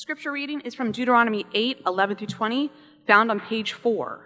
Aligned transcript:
Scripture 0.00 0.32
reading 0.32 0.62
is 0.62 0.74
from 0.74 0.92
Deuteronomy 0.92 1.44
8 1.52 1.82
11 1.86 2.16
through 2.16 2.26
20, 2.28 2.72
found 3.06 3.30
on 3.30 3.38
page 3.38 3.74
4. 3.74 4.18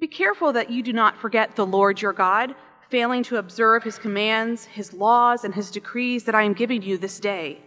Be 0.00 0.06
careful 0.06 0.52
that 0.52 0.70
you 0.70 0.82
do 0.82 0.92
not 0.92 1.16
forget 1.16 1.56
the 1.56 1.64
Lord 1.64 2.02
your 2.02 2.12
God, 2.12 2.54
failing 2.90 3.22
to 3.22 3.38
observe 3.38 3.82
his 3.82 3.98
commands, 3.98 4.66
his 4.66 4.92
laws, 4.92 5.44
and 5.44 5.54
his 5.54 5.70
decrees 5.70 6.24
that 6.24 6.34
I 6.34 6.42
am 6.42 6.52
giving 6.52 6.82
you 6.82 6.98
this 6.98 7.18
day. 7.18 7.60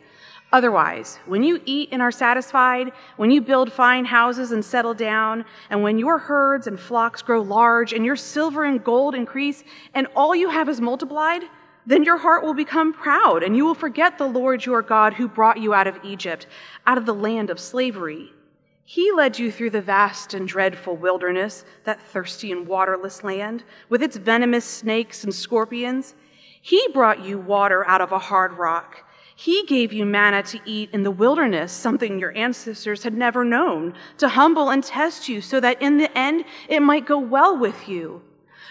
Otherwise, 0.54 1.18
when 1.26 1.42
you 1.42 1.60
eat 1.66 1.90
and 1.92 2.00
are 2.00 2.12
satisfied, 2.12 2.92
when 3.18 3.32
you 3.32 3.42
build 3.42 3.74
fine 3.74 4.06
houses 4.06 4.52
and 4.52 4.64
settle 4.64 4.94
down, 4.94 5.46
and 5.72 5.82
when 5.82 5.98
your 5.98 6.20
herds 6.20 6.68
and 6.68 6.80
flocks 6.80 7.24
grow 7.24 7.42
large, 7.42 7.92
and 7.92 8.06
your 8.06 8.16
silver 8.16 8.66
and 8.66 8.84
gold 8.84 9.16
increase, 9.16 9.64
and 9.96 10.06
all 10.16 10.36
you 10.36 10.50
have 10.50 10.70
is 10.70 10.80
multiplied, 10.80 11.42
then 11.86 12.04
your 12.04 12.18
heart 12.18 12.44
will 12.44 12.54
become 12.54 12.94
proud, 12.94 13.44
and 13.44 13.56
you 13.56 13.66
will 13.66 13.76
forget 13.76 14.18
the 14.18 14.28
Lord 14.28 14.66
your 14.66 14.82
God 14.82 15.14
who 15.14 15.28
brought 15.28 15.60
you 15.60 15.74
out 15.74 15.88
of 15.88 16.00
Egypt, 16.04 16.48
out 16.88 16.98
of 16.98 17.06
the 17.06 17.14
land 17.14 17.50
of 17.50 17.60
slavery. 17.60 18.32
He 18.84 19.12
led 19.12 19.40
you 19.40 19.52
through 19.52 19.72
the 19.72 19.82
vast 19.82 20.34
and 20.34 20.48
dreadful 20.48 20.96
wilderness, 20.96 21.66
that 21.86 22.02
thirsty 22.02 22.52
and 22.52 22.68
waterless 22.68 23.24
land, 23.24 23.64
with 23.90 24.04
its 24.04 24.16
venomous 24.16 24.66
snakes 24.66 25.24
and 25.24 25.34
scorpions. 25.34 26.16
He 26.62 26.88
brought 26.94 27.24
you 27.24 27.38
water 27.38 27.86
out 27.88 28.02
of 28.02 28.12
a 28.12 28.20
hard 28.20 28.54
rock. 28.54 29.04
He 29.36 29.64
gave 29.66 29.92
you 29.92 30.06
manna 30.06 30.44
to 30.44 30.60
eat 30.66 30.92
in 30.94 31.04
the 31.04 31.12
wilderness, 31.12 31.72
something 31.72 32.20
your 32.20 32.36
ancestors 32.38 33.04
had 33.04 33.14
never 33.14 33.44
known, 33.44 33.94
to 34.18 34.30
humble 34.30 34.70
and 34.70 34.84
test 34.84 35.28
you 35.28 35.42
so 35.42 35.60
that 35.60 35.82
in 35.82 35.98
the 35.98 36.16
end 36.18 36.46
it 36.70 36.82
might 36.82 37.06
go 37.06 37.20
well 37.20 37.58
with 37.58 37.90
you. 37.90 38.22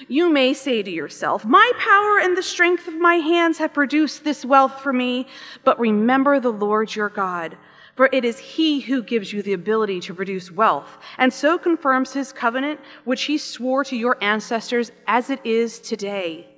You 0.08 0.30
may 0.30 0.54
say 0.54 0.82
to 0.82 0.90
yourself, 0.90 1.44
My 1.44 1.70
power 1.78 2.18
and 2.18 2.36
the 2.36 2.42
strength 2.42 2.88
of 2.88 2.94
my 2.94 3.16
hands 3.16 3.58
have 3.58 3.72
produced 3.72 4.24
this 4.24 4.44
wealth 4.44 4.80
for 4.80 4.92
me, 4.92 5.26
but 5.62 5.78
remember 5.78 6.40
the 6.40 6.52
Lord 6.52 6.94
your 6.94 7.08
God. 7.08 7.56
For 7.96 8.08
it 8.12 8.24
is 8.24 8.38
he 8.38 8.80
who 8.80 9.02
gives 9.02 9.32
you 9.32 9.40
the 9.42 9.52
ability 9.52 10.00
to 10.00 10.14
produce 10.14 10.50
wealth, 10.50 10.98
and 11.16 11.32
so 11.32 11.58
confirms 11.58 12.12
his 12.12 12.32
covenant, 12.32 12.80
which 13.04 13.24
he 13.24 13.38
swore 13.38 13.84
to 13.84 13.96
your 13.96 14.16
ancestors 14.20 14.90
as 15.06 15.30
it 15.30 15.40
is 15.44 15.78
today. 15.78 16.48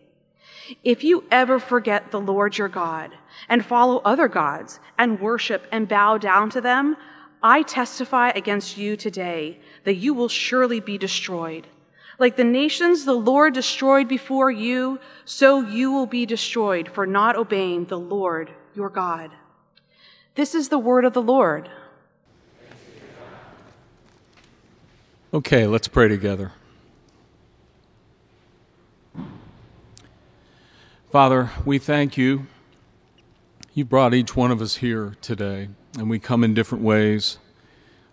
If 0.82 1.04
you 1.04 1.24
ever 1.30 1.58
forget 1.58 2.10
the 2.10 2.20
Lord 2.20 2.56
your 2.56 2.68
God 2.68 3.12
and 3.48 3.64
follow 3.64 3.98
other 3.98 4.28
gods 4.28 4.80
and 4.98 5.20
worship 5.20 5.66
and 5.70 5.86
bow 5.86 6.18
down 6.18 6.50
to 6.50 6.60
them, 6.60 6.96
I 7.42 7.62
testify 7.62 8.30
against 8.30 8.78
you 8.78 8.96
today 8.96 9.60
that 9.84 9.96
you 9.96 10.14
will 10.14 10.28
surely 10.28 10.80
be 10.80 10.96
destroyed. 10.96 11.66
Like 12.18 12.36
the 12.36 12.44
nations 12.44 13.04
the 13.04 13.12
Lord 13.12 13.52
destroyed 13.52 14.08
before 14.08 14.50
you, 14.50 14.98
so 15.24 15.60
you 15.60 15.92
will 15.92 16.06
be 16.06 16.24
destroyed 16.24 16.88
for 16.88 17.06
not 17.06 17.36
obeying 17.36 17.86
the 17.86 17.98
Lord 17.98 18.50
your 18.74 18.88
God. 18.88 19.32
This 20.34 20.54
is 20.54 20.68
the 20.68 20.78
word 20.78 21.04
of 21.04 21.12
the 21.12 21.22
Lord. 21.22 21.68
Okay, 25.34 25.66
let's 25.66 25.88
pray 25.88 26.08
together. 26.08 26.52
Father, 31.10 31.50
we 31.64 31.78
thank 31.78 32.16
you. 32.16 32.46
You 33.74 33.84
brought 33.84 34.14
each 34.14 34.34
one 34.34 34.50
of 34.50 34.62
us 34.62 34.76
here 34.76 35.16
today, 35.20 35.68
and 35.98 36.08
we 36.08 36.18
come 36.18 36.42
in 36.42 36.54
different 36.54 36.82
ways. 36.82 37.38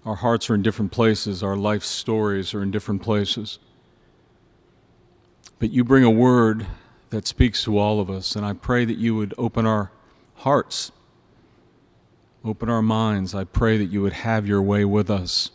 Our 0.05 0.15
hearts 0.15 0.49
are 0.49 0.55
in 0.55 0.61
different 0.61 0.91
places, 0.91 1.41
our 1.41 1.55
life 1.55 1.83
stories 1.83 2.53
are 2.53 2.61
in 2.61 2.71
different 2.71 3.01
places. 3.01 3.59
But 5.63 5.71
you 5.71 5.85
bring 5.85 6.03
a 6.03 6.11
word 6.11 6.67
that 7.09 7.25
speaks 7.25 7.63
to 7.63 7.77
all 7.77 8.01
of 8.01 8.09
us, 8.09 8.35
and 8.35 8.45
I 8.45 8.51
pray 8.51 8.83
that 8.83 8.97
you 8.97 9.15
would 9.15 9.33
open 9.37 9.65
our 9.65 9.93
hearts, 10.35 10.91
open 12.43 12.69
our 12.69 12.81
minds. 12.81 13.33
I 13.33 13.45
pray 13.45 13.77
that 13.77 13.85
you 13.85 14.01
would 14.01 14.11
have 14.11 14.45
your 14.45 14.61
way 14.61 14.83
with 14.83 15.09
us. 15.09 15.51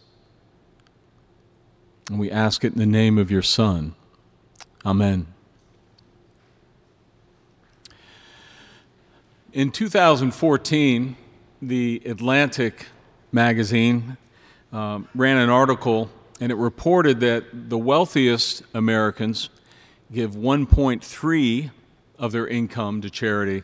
And 2.09 2.19
we 2.19 2.31
ask 2.31 2.64
it 2.64 2.73
in 2.73 2.79
the 2.79 2.86
name 2.86 3.19
of 3.19 3.31
your 3.31 3.42
Son. 3.42 3.95
Amen. 4.83 5.27
In 9.52 9.70
2014, 9.70 11.19
the 11.61 12.01
Atlantic 12.07 12.86
magazine 13.30 14.17
uh, 14.73 15.01
ran 15.14 15.36
an 15.36 15.51
article 15.51 16.11
and 16.40 16.51
it 16.51 16.57
reported 16.57 17.20
that 17.20 17.69
the 17.69 17.77
wealthiest 17.77 18.63
Americans 18.73 19.51
give 20.13 20.33
1.3 20.33 21.70
of 22.19 22.33
their 22.33 22.46
income 22.46 23.01
to 23.02 23.11
charity, 23.11 23.63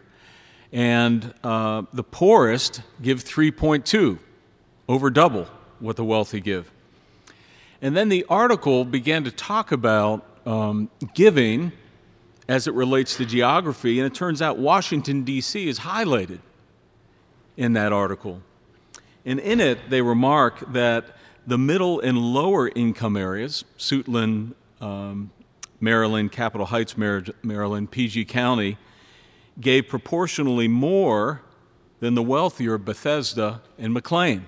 and 0.73 1.35
uh, 1.43 1.83
the 1.93 2.05
poorest 2.05 2.83
give 3.01 3.25
3.2, 3.25 4.19
over 4.89 5.11
double 5.11 5.47
what 5.81 5.97
the 5.97 6.05
wealthy 6.05 6.41
give. 6.41 6.71
And 7.81 7.97
then 7.97 8.09
the 8.09 8.25
article 8.29 8.85
began 8.85 9.25
to 9.25 9.31
talk 9.31 9.73
about 9.73 10.25
um, 10.47 10.91
giving 11.15 11.73
as 12.49 12.67
it 12.67 12.75
relates 12.75 13.17
to 13.17 13.25
geography, 13.25 13.99
and 13.99 14.07
it 14.07 14.15
turns 14.15 14.43
out 14.43 14.59
Washington, 14.59 15.25
D.C. 15.25 15.69
is 15.69 15.81
highlighted 15.81 16.41
in 17.57 17.73
that 17.73 17.93
article. 17.93 18.43
And 19.25 19.41
in 19.41 19.61
it, 19.61 19.89
they 19.89 20.03
remark 20.03 20.73
that 20.73 21.17
the 21.47 21.57
middle 21.57 22.01
and 22.01 22.19
lower 22.19 22.69
income 22.69 23.17
areas, 23.17 23.65
Suitland, 23.79 24.55
um, 24.81 25.31
Maryland, 25.85 26.33
Capitol 26.33 26.67
Heights, 26.67 26.97
Maryland, 26.97 27.91
PG 27.91 28.25
County, 28.25 28.79
gave 29.61 29.87
proportionally 29.87 30.67
more 30.67 31.43
than 32.01 32.15
the 32.15 32.23
wealthier 32.23 32.79
Bethesda 32.79 33.61
and 33.79 33.93
McLean. 33.93 34.47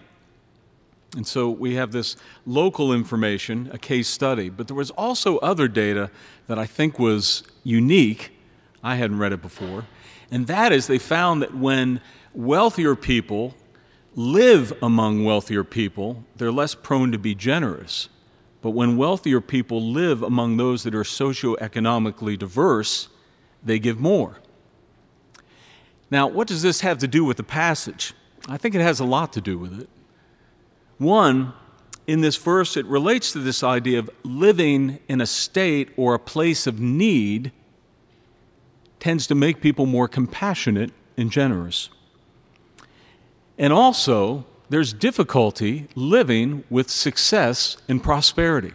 And 1.14 1.26
so 1.26 1.48
we 1.48 1.74
have 1.76 1.92
this 1.92 2.16
local 2.44 2.92
information, 2.92 3.70
a 3.72 3.78
case 3.78 4.08
study, 4.08 4.50
but 4.50 4.66
there 4.66 4.76
was 4.76 4.90
also 4.90 5.38
other 5.38 5.68
data 5.68 6.10
that 6.48 6.58
I 6.58 6.66
think 6.66 6.98
was 6.98 7.44
unique. 7.62 8.32
I 8.82 8.96
hadn't 8.96 9.18
read 9.18 9.32
it 9.32 9.40
before. 9.40 9.84
And 10.30 10.46
that 10.48 10.72
is 10.72 10.88
they 10.88 10.98
found 10.98 11.42
that 11.42 11.54
when 11.54 12.00
wealthier 12.34 12.96
people 12.96 13.54
live 14.14 14.72
among 14.82 15.24
wealthier 15.24 15.64
people, 15.64 16.24
they're 16.36 16.50
less 16.50 16.74
prone 16.74 17.12
to 17.12 17.18
be 17.18 17.34
generous. 17.34 18.08
But 18.66 18.72
when 18.72 18.96
wealthier 18.96 19.40
people 19.40 19.80
live 19.80 20.24
among 20.24 20.56
those 20.56 20.82
that 20.82 20.92
are 20.92 21.04
socioeconomically 21.04 22.36
diverse, 22.36 23.08
they 23.62 23.78
give 23.78 24.00
more. 24.00 24.38
Now, 26.10 26.26
what 26.26 26.48
does 26.48 26.62
this 26.62 26.80
have 26.80 26.98
to 26.98 27.06
do 27.06 27.24
with 27.24 27.36
the 27.36 27.44
passage? 27.44 28.12
I 28.48 28.56
think 28.56 28.74
it 28.74 28.80
has 28.80 28.98
a 28.98 29.04
lot 29.04 29.32
to 29.34 29.40
do 29.40 29.56
with 29.56 29.80
it. 29.80 29.88
One, 30.98 31.52
in 32.08 32.22
this 32.22 32.34
verse, 32.34 32.76
it 32.76 32.84
relates 32.86 33.30
to 33.34 33.38
this 33.38 33.62
idea 33.62 34.00
of 34.00 34.10
living 34.24 34.98
in 35.06 35.20
a 35.20 35.26
state 35.26 35.90
or 35.96 36.14
a 36.14 36.18
place 36.18 36.66
of 36.66 36.80
need 36.80 37.52
tends 38.98 39.28
to 39.28 39.36
make 39.36 39.60
people 39.60 39.86
more 39.86 40.08
compassionate 40.08 40.90
and 41.16 41.30
generous. 41.30 41.88
And 43.58 43.72
also, 43.72 44.44
there's 44.68 44.92
difficulty 44.92 45.88
living 45.94 46.64
with 46.70 46.90
success 46.90 47.76
and 47.88 48.02
prosperity. 48.02 48.72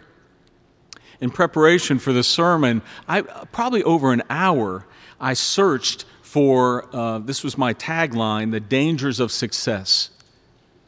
In 1.20 1.30
preparation 1.30 1.98
for 1.98 2.12
the 2.12 2.24
sermon, 2.24 2.82
I 3.06 3.22
probably 3.22 3.82
over 3.84 4.12
an 4.12 4.22
hour, 4.28 4.86
I 5.20 5.34
searched 5.34 6.04
for 6.22 6.88
uh, 6.96 7.18
this 7.18 7.44
was 7.44 7.58
my 7.58 7.74
tagline 7.74 8.50
the 8.50 8.60
dangers 8.60 9.20
of 9.20 9.30
success 9.30 10.10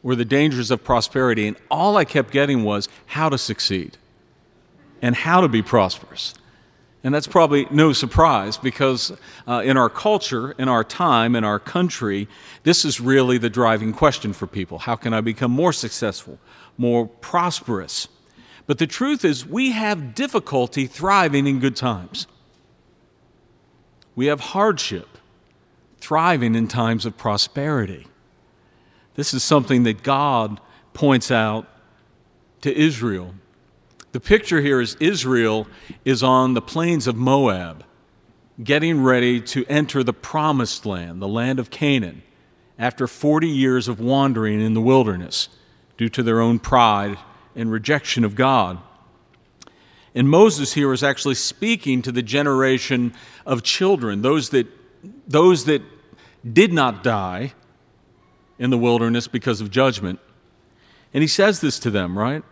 or 0.03 0.15
the 0.15 0.25
dangers 0.25 0.71
of 0.71 0.83
prosperity. 0.83 1.47
And 1.47 1.57
all 1.69 1.97
I 1.97 2.05
kept 2.05 2.31
getting 2.31 2.63
was 2.63 2.89
how 3.05 3.29
to 3.29 3.37
succeed 3.37 3.97
and 5.01 5.15
how 5.15 5.41
to 5.41 5.47
be 5.47 5.61
prosperous. 5.61 6.33
And 7.05 7.13
that's 7.13 7.27
probably 7.27 7.67
no 7.69 7.93
surprise 7.93 8.57
because 8.57 9.11
uh, 9.47 9.61
in 9.63 9.77
our 9.77 9.91
culture, 9.91 10.53
in 10.53 10.67
our 10.67 10.83
time, 10.83 11.35
in 11.35 11.43
our 11.43 11.59
country, 11.59 12.27
this 12.63 12.83
is 12.83 12.99
really 12.99 13.37
the 13.37 13.47
driving 13.47 13.93
question 13.93 14.33
for 14.33 14.47
people. 14.47 14.79
How 14.79 14.95
can 14.95 15.13
I 15.13 15.21
become 15.21 15.51
more 15.51 15.71
successful, 15.71 16.39
more 16.79 17.05
prosperous? 17.05 18.07
But 18.65 18.79
the 18.79 18.87
truth 18.87 19.23
is, 19.23 19.45
we 19.45 19.73
have 19.73 20.15
difficulty 20.15 20.87
thriving 20.87 21.45
in 21.45 21.59
good 21.59 21.75
times. 21.75 22.25
We 24.15 24.25
have 24.25 24.39
hardship, 24.39 25.07
thriving 25.99 26.55
in 26.55 26.67
times 26.67 27.05
of 27.05 27.17
prosperity. 27.17 28.07
This 29.13 29.31
is 29.31 29.43
something 29.43 29.83
that 29.83 30.01
God 30.01 30.59
points 30.95 31.29
out 31.29 31.67
to 32.61 32.75
Israel. 32.75 33.35
The 34.15 34.21
picture 34.21 34.61
here 34.61 34.79
is 34.79 34.95
Israel 35.01 35.67
is 36.05 36.23
on 36.23 36.53
the 36.53 36.61
plains 36.61 37.05
of 37.05 37.17
Moab, 37.17 37.83
getting 38.63 39.03
ready 39.03 39.41
to 39.41 39.65
enter 39.65 40.05
the 40.05 40.13
promised 40.13 40.85
land, 40.85 41.21
the 41.21 41.27
land 41.27 41.59
of 41.59 41.69
Canaan, 41.69 42.23
after 42.79 43.07
40 43.07 43.49
years 43.49 43.89
of 43.89 43.99
wandering 43.99 44.61
in 44.61 44.73
the 44.73 44.79
wilderness 44.79 45.49
due 45.97 46.07
to 46.07 46.23
their 46.23 46.39
own 46.39 46.59
pride 46.59 47.17
and 47.57 47.69
rejection 47.69 48.23
of 48.23 48.35
God. 48.35 48.77
And 50.15 50.29
Moses 50.29 50.71
here 50.71 50.93
is 50.93 51.03
actually 51.03 51.35
speaking 51.35 52.01
to 52.03 52.11
the 52.13 52.23
generation 52.23 53.13
of 53.45 53.63
children, 53.63 54.21
those 54.21 54.47
that, 54.51 54.67
those 55.27 55.65
that 55.65 55.81
did 56.53 56.71
not 56.71 57.03
die 57.03 57.51
in 58.57 58.69
the 58.69 58.77
wilderness 58.77 59.27
because 59.27 59.59
of 59.59 59.71
judgment. 59.71 60.21
And 61.13 61.21
he 61.21 61.27
says 61.27 61.59
this 61.59 61.79
to 61.79 61.89
them, 61.89 62.17
right? 62.17 62.45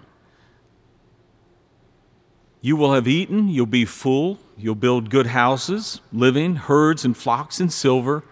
You 2.65 2.77
will 2.77 2.93
have 2.93 3.09
eaten, 3.09 3.49
you'll 3.49 3.65
be 3.65 3.83
full, 3.83 4.39
you'll 4.57 4.75
build 4.75 5.09
good 5.09 5.27
houses, 5.27 5.99
living, 6.13 6.55
herds 6.55 7.03
and 7.03 7.15
flocks 7.15 7.59
and 7.59 7.69
silver, 7.71 8.23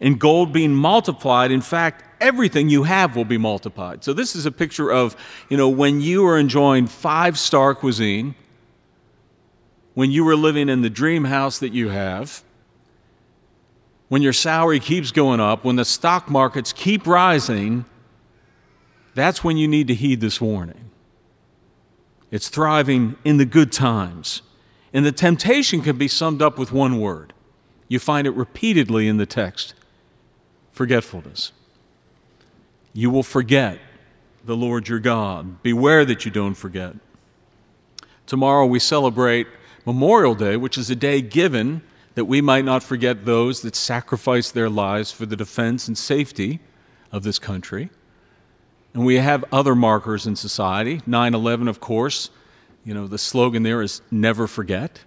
and 0.00 0.18
gold 0.18 0.50
being 0.50 0.74
multiplied. 0.74 1.50
In 1.50 1.60
fact, 1.60 2.02
everything 2.22 2.70
you 2.70 2.84
have 2.84 3.14
will 3.14 3.26
be 3.26 3.36
multiplied. 3.36 4.02
So 4.02 4.14
this 4.14 4.34
is 4.34 4.46
a 4.46 4.50
picture 4.50 4.90
of, 4.90 5.14
you 5.50 5.58
know, 5.58 5.68
when 5.68 6.00
you 6.00 6.26
are 6.26 6.38
enjoying 6.38 6.86
five-star 6.86 7.74
cuisine, 7.74 8.34
when 9.92 10.10
you 10.10 10.26
are 10.26 10.36
living 10.36 10.70
in 10.70 10.80
the 10.80 10.88
dream 10.88 11.24
house 11.24 11.58
that 11.58 11.74
you 11.74 11.90
have, 11.90 12.42
when 14.08 14.22
your 14.22 14.32
salary 14.32 14.80
keeps 14.80 15.10
going 15.10 15.38
up, 15.38 15.64
when 15.64 15.76
the 15.76 15.84
stock 15.84 16.30
markets 16.30 16.72
keep 16.72 17.06
rising, 17.06 17.84
that's 19.14 19.44
when 19.44 19.58
you 19.58 19.68
need 19.68 19.86
to 19.88 19.94
heed 19.94 20.22
this 20.22 20.40
warning. 20.40 20.89
It's 22.30 22.48
thriving 22.48 23.16
in 23.24 23.36
the 23.38 23.44
good 23.44 23.72
times. 23.72 24.42
And 24.92 25.04
the 25.04 25.12
temptation 25.12 25.82
can 25.82 25.96
be 25.98 26.08
summed 26.08 26.42
up 26.42 26.58
with 26.58 26.72
one 26.72 27.00
word. 27.00 27.32
You 27.88 27.98
find 27.98 28.26
it 28.26 28.30
repeatedly 28.30 29.08
in 29.08 29.16
the 29.16 29.26
text 29.26 29.74
forgetfulness. 30.72 31.52
You 32.92 33.10
will 33.10 33.22
forget 33.22 33.78
the 34.44 34.56
Lord 34.56 34.88
your 34.88 34.98
God. 34.98 35.62
Beware 35.62 36.04
that 36.04 36.24
you 36.24 36.30
don't 36.30 36.54
forget. 36.54 36.94
Tomorrow 38.26 38.66
we 38.66 38.78
celebrate 38.78 39.46
Memorial 39.84 40.34
Day, 40.34 40.56
which 40.56 40.78
is 40.78 40.88
a 40.88 40.96
day 40.96 41.20
given 41.20 41.82
that 42.14 42.24
we 42.24 42.40
might 42.40 42.64
not 42.64 42.82
forget 42.82 43.24
those 43.24 43.62
that 43.62 43.76
sacrificed 43.76 44.54
their 44.54 44.70
lives 44.70 45.12
for 45.12 45.26
the 45.26 45.36
defense 45.36 45.88
and 45.88 45.96
safety 45.96 46.60
of 47.12 47.22
this 47.22 47.38
country. 47.38 47.90
And 48.94 49.04
we 49.04 49.16
have 49.16 49.44
other 49.52 49.74
markers 49.74 50.26
in 50.26 50.36
society. 50.36 51.00
9 51.06 51.34
11, 51.34 51.68
of 51.68 51.80
course, 51.80 52.30
you 52.84 52.94
know, 52.94 53.06
the 53.06 53.18
slogan 53.18 53.62
there 53.62 53.82
is 53.82 54.02
never 54.10 54.46
forget. 54.46 55.00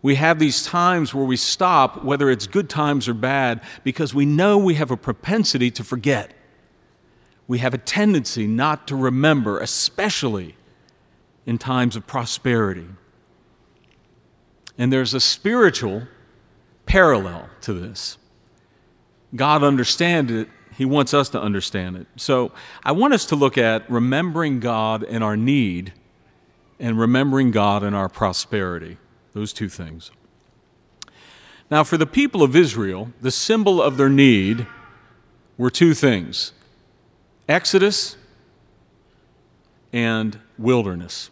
We 0.00 0.14
have 0.14 0.38
these 0.38 0.64
times 0.64 1.12
where 1.12 1.24
we 1.24 1.36
stop, 1.36 2.04
whether 2.04 2.30
it's 2.30 2.46
good 2.46 2.70
times 2.70 3.08
or 3.08 3.14
bad, 3.14 3.60
because 3.82 4.14
we 4.14 4.24
know 4.24 4.56
we 4.56 4.74
have 4.74 4.90
a 4.90 4.96
propensity 4.96 5.70
to 5.72 5.84
forget. 5.84 6.32
We 7.48 7.58
have 7.58 7.74
a 7.74 7.78
tendency 7.78 8.46
not 8.46 8.86
to 8.88 8.96
remember, 8.96 9.58
especially 9.58 10.54
in 11.46 11.58
times 11.58 11.96
of 11.96 12.06
prosperity. 12.06 12.86
And 14.76 14.92
there's 14.92 15.14
a 15.14 15.20
spiritual 15.20 16.02
parallel 16.86 17.48
to 17.62 17.72
this. 17.72 18.18
God 19.34 19.64
understands 19.64 20.30
it 20.30 20.48
he 20.78 20.84
wants 20.84 21.12
us 21.12 21.28
to 21.30 21.42
understand 21.42 21.96
it. 21.96 22.06
So 22.14 22.52
I 22.84 22.92
want 22.92 23.12
us 23.12 23.26
to 23.26 23.36
look 23.36 23.58
at 23.58 23.90
remembering 23.90 24.60
God 24.60 25.02
in 25.02 25.24
our 25.24 25.36
need 25.36 25.92
and 26.78 26.96
remembering 26.96 27.50
God 27.50 27.82
in 27.82 27.94
our 27.94 28.08
prosperity. 28.08 28.96
Those 29.32 29.52
two 29.52 29.68
things. 29.68 30.12
Now, 31.68 31.82
for 31.82 31.96
the 31.96 32.06
people 32.06 32.44
of 32.44 32.54
Israel, 32.54 33.12
the 33.20 33.32
symbol 33.32 33.82
of 33.82 33.96
their 33.96 34.08
need 34.08 34.68
were 35.56 35.68
two 35.68 35.94
things 35.94 36.52
Exodus 37.48 38.16
and 39.92 40.38
wilderness. 40.56 41.28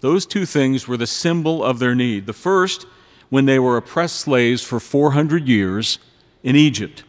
Those 0.00 0.26
two 0.26 0.44
things 0.44 0.86
were 0.86 0.98
the 0.98 1.06
symbol 1.06 1.64
of 1.64 1.78
their 1.78 1.94
need. 1.94 2.26
The 2.26 2.34
first, 2.34 2.86
when 3.30 3.46
they 3.46 3.58
were 3.58 3.78
oppressed 3.78 4.16
slaves 4.16 4.62
for 4.62 4.78
400 4.78 5.48
years 5.48 5.98
in 6.42 6.54
Egypt. 6.54 7.02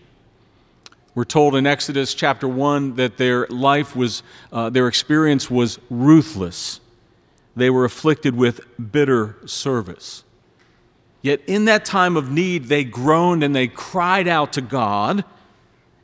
We're 1.15 1.23
told 1.23 1.55
in 1.55 1.65
Exodus 1.65 2.13
chapter 2.13 2.45
1 2.45 2.95
that 2.97 3.15
their 3.15 3.47
life 3.47 3.95
was, 3.95 4.21
uh, 4.51 4.69
their 4.69 4.89
experience 4.89 5.49
was 5.49 5.79
ruthless. 5.89 6.81
They 7.55 7.69
were 7.69 7.85
afflicted 7.85 8.35
with 8.35 8.59
bitter 8.91 9.37
service. 9.45 10.25
Yet 11.21 11.39
in 11.47 11.65
that 11.65 11.85
time 11.85 12.17
of 12.17 12.29
need, 12.29 12.65
they 12.65 12.83
groaned 12.83 13.45
and 13.45 13.55
they 13.55 13.67
cried 13.69 14.27
out 14.27 14.51
to 14.53 14.61
God 14.61 15.23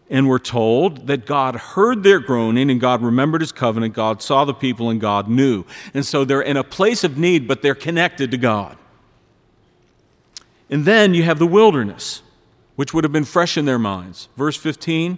and 0.10 0.30
were 0.30 0.40
told 0.40 1.08
that 1.08 1.26
God 1.26 1.56
heard 1.56 2.04
their 2.04 2.20
groaning 2.20 2.72
and 2.72 2.80
God 2.80 3.02
remembered 3.02 3.42
his 3.42 3.52
covenant. 3.52 3.94
God 3.94 4.22
saw 4.22 4.46
the 4.46 4.54
people 4.54 4.90
and 4.90 5.02
God 5.02 5.28
knew. 5.28 5.66
And 5.94 6.06
so 6.06 6.24
they're 6.24 6.42
in 6.42 6.56
a 6.56 6.64
place 6.64 7.04
of 7.04 7.18
need, 7.18 7.50
but 7.50 7.62
they're 7.62 7.76
connected 7.76 8.32
to 8.32 8.38
God. 8.38 8.78
And 10.70 10.86
then 10.86 11.14
you 11.14 11.24
have 11.24 11.38
the 11.38 11.46
wilderness 11.46 12.22
which 12.76 12.94
would 12.94 13.04
have 13.04 13.14
been 13.14 13.26
fresh 13.26 13.58
in 13.58 13.66
their 13.66 13.80
minds. 13.80 14.30
Verse 14.36 14.58
15 14.58 15.18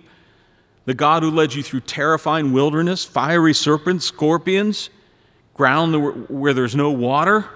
The 0.85 0.93
God 0.93 1.23
who 1.23 1.31
led 1.31 1.53
you 1.53 1.63
through 1.63 1.81
terrifying 1.81 2.53
wilderness, 2.53 3.05
fiery 3.05 3.53
serpents, 3.53 4.05
scorpions, 4.05 4.89
ground 5.53 6.29
where 6.29 6.53
there's 6.53 6.75
no 6.75 6.91
water. 6.91 7.49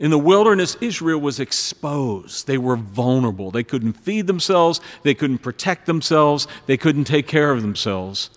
In 0.00 0.10
the 0.10 0.18
wilderness, 0.18 0.76
Israel 0.80 1.20
was 1.20 1.40
exposed. 1.40 2.46
They 2.46 2.58
were 2.58 2.76
vulnerable. 2.76 3.50
They 3.50 3.64
couldn't 3.64 3.94
feed 3.94 4.28
themselves, 4.28 4.80
they 5.02 5.14
couldn't 5.14 5.38
protect 5.38 5.86
themselves, 5.86 6.46
they 6.66 6.76
couldn't 6.76 7.04
take 7.04 7.26
care 7.26 7.50
of 7.50 7.62
themselves. 7.62 8.30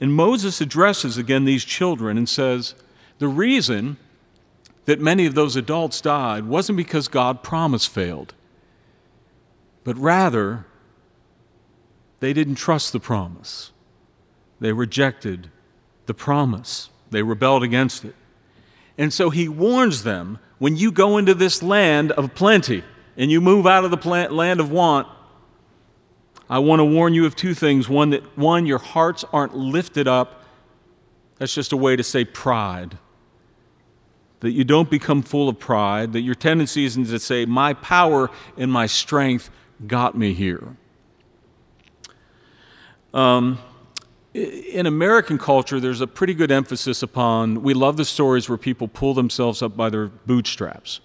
And 0.00 0.12
Moses 0.12 0.60
addresses 0.60 1.16
again 1.16 1.46
these 1.46 1.64
children 1.64 2.18
and 2.18 2.28
says, 2.28 2.74
The 3.18 3.28
reason 3.28 3.96
that 4.86 5.00
many 5.00 5.26
of 5.26 5.34
those 5.34 5.56
adults 5.56 6.00
died 6.00 6.46
wasn't 6.46 6.76
because 6.76 7.08
God's 7.08 7.40
promise 7.42 7.86
failed, 7.86 8.34
but 9.84 9.96
rather 9.98 10.64
they 12.20 12.32
didn't 12.32 12.54
trust 12.54 12.92
the 12.92 13.00
promise. 13.00 13.72
They 14.60 14.72
rejected 14.72 15.50
the 16.06 16.14
promise. 16.14 16.88
They 17.10 17.22
rebelled 17.22 17.62
against 17.62 18.04
it. 18.04 18.14
And 18.96 19.12
so 19.12 19.30
he 19.30 19.48
warns 19.48 20.04
them 20.04 20.38
when 20.58 20.76
you 20.76 20.90
go 20.90 21.18
into 21.18 21.34
this 21.34 21.62
land 21.62 22.12
of 22.12 22.34
plenty 22.34 22.82
and 23.16 23.30
you 23.30 23.40
move 23.40 23.66
out 23.66 23.84
of 23.84 23.90
the 23.90 24.28
land 24.30 24.60
of 24.60 24.70
want, 24.70 25.08
I 26.48 26.60
want 26.60 26.80
to 26.80 26.84
warn 26.84 27.12
you 27.12 27.26
of 27.26 27.34
two 27.34 27.54
things. 27.54 27.88
One, 27.88 28.10
that 28.10 28.38
one, 28.38 28.66
your 28.66 28.78
hearts 28.78 29.24
aren't 29.32 29.54
lifted 29.56 30.06
up. 30.06 30.44
That's 31.38 31.52
just 31.52 31.72
a 31.72 31.76
way 31.76 31.96
to 31.96 32.04
say 32.04 32.24
pride 32.24 32.96
that 34.40 34.50
you 34.50 34.64
don't 34.64 34.90
become 34.90 35.22
full 35.22 35.48
of 35.48 35.58
pride, 35.58 36.12
that 36.12 36.20
your 36.20 36.34
tendency 36.34 36.84
isn't 36.84 37.06
to 37.06 37.18
say, 37.18 37.46
My 37.46 37.74
power 37.74 38.30
and 38.56 38.70
my 38.70 38.86
strength 38.86 39.50
got 39.86 40.16
me 40.16 40.34
here. 40.34 40.76
Um, 43.14 43.58
in 44.34 44.84
American 44.84 45.38
culture, 45.38 45.80
there's 45.80 46.02
a 46.02 46.06
pretty 46.06 46.34
good 46.34 46.50
emphasis 46.50 47.02
upon, 47.02 47.62
we 47.62 47.72
love 47.72 47.96
the 47.96 48.04
stories 48.04 48.48
where 48.48 48.58
people 48.58 48.88
pull 48.88 49.14
themselves 49.14 49.62
up 49.62 49.76
by 49.76 49.88
their 49.88 50.08
bootstraps. 50.08 51.00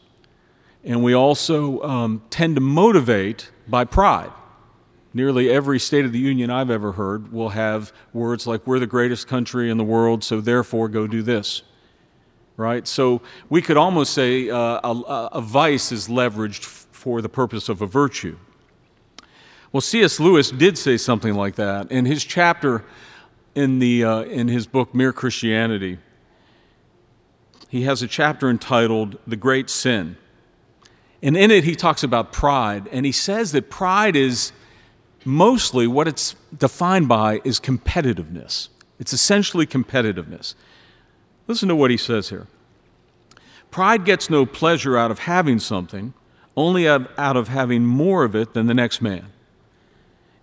And 0.84 1.02
we 1.04 1.14
also 1.14 1.82
um, 1.84 2.24
tend 2.30 2.56
to 2.56 2.62
motivate 2.62 3.52
by 3.68 3.86
pride. 3.86 4.32
Nearly 5.14 5.50
every 5.50 5.80
State 5.80 6.04
of 6.06 6.12
the 6.12 6.20
Union 6.20 6.50
I've 6.50 6.70
ever 6.70 6.94
heard 6.94 7.32
will 7.32 7.50
have 7.50 7.94
words 8.12 8.46
like, 8.48 8.68
We're 8.68 8.80
the 8.80 8.88
greatest 8.88 9.28
country 9.28 9.70
in 9.70 9.78
the 9.78 9.84
world, 9.84 10.24
so 10.24 10.42
therefore 10.42 10.90
go 10.90 11.08
do 11.08 11.22
this 11.22 11.64
right? 12.58 12.88
So 12.88 13.22
we 13.50 13.62
could 13.62 13.78
almost 13.78 14.14
say 14.14 14.50
uh, 14.50 14.80
a, 14.84 15.30
a, 15.34 15.42
vice 15.42 15.92
is 15.92 16.08
leveraged 16.08 16.64
for 16.64 17.22
the 17.22 17.30
purpose 17.30 17.70
of 17.70 17.82
a 17.82 17.86
virtue. 17.86 18.38
Well, 19.72 19.82
C.S. 19.82 20.20
Lewis 20.20 20.52
did 20.52 20.78
say 20.78 20.98
something 20.98 21.34
like 21.34 21.56
that 21.56 21.92
in 21.92 22.06
his 22.06 22.24
chapter 22.24 22.84
in, 23.56 23.80
the, 23.80 24.04
uh, 24.04 24.22
in 24.24 24.48
his 24.48 24.68
book 24.68 24.94
Mere 24.94 25.14
Christianity. 25.14 25.98
He 27.70 27.84
has 27.84 28.02
a 28.02 28.08
chapter 28.08 28.50
entitled 28.50 29.18
The 29.26 29.38
Great 29.38 29.70
Sin. 29.70 30.18
And 31.24 31.38
in 31.38 31.52
it, 31.52 31.64
he 31.64 31.76
talks 31.76 32.04
about 32.04 32.34
pride, 32.34 32.90
and 32.92 33.06
he 33.06 33.12
says 33.12 33.52
that 33.52 33.70
pride 33.70 34.16
is 34.16 34.52
mostly 35.24 35.88
what 35.88 36.08
it's 36.08 36.36
defined 36.58 37.08
by 37.08 37.42
is 37.44 37.60
competitiveness. 37.60 38.70
It's 39.00 39.14
essentially 39.14 39.66
competitiveness. 39.66 40.56
Listen 41.48 41.70
to 41.70 41.76
what 41.76 41.92
he 41.92 41.98
says 41.98 42.30
here. 42.30 42.48
Pride 43.72 44.06
gets 44.06 44.30
no 44.30 44.46
pleasure 44.46 44.98
out 44.98 45.12
of 45.12 45.20
having 45.20 45.60
something, 45.60 46.14
only 46.58 46.88
out 46.88 47.08
of 47.18 47.48
having 47.48 47.86
more 47.86 48.24
of 48.24 48.36
it 48.36 48.54
than 48.54 48.68
the 48.68 48.74
next 48.74 49.02
man. 49.02 49.28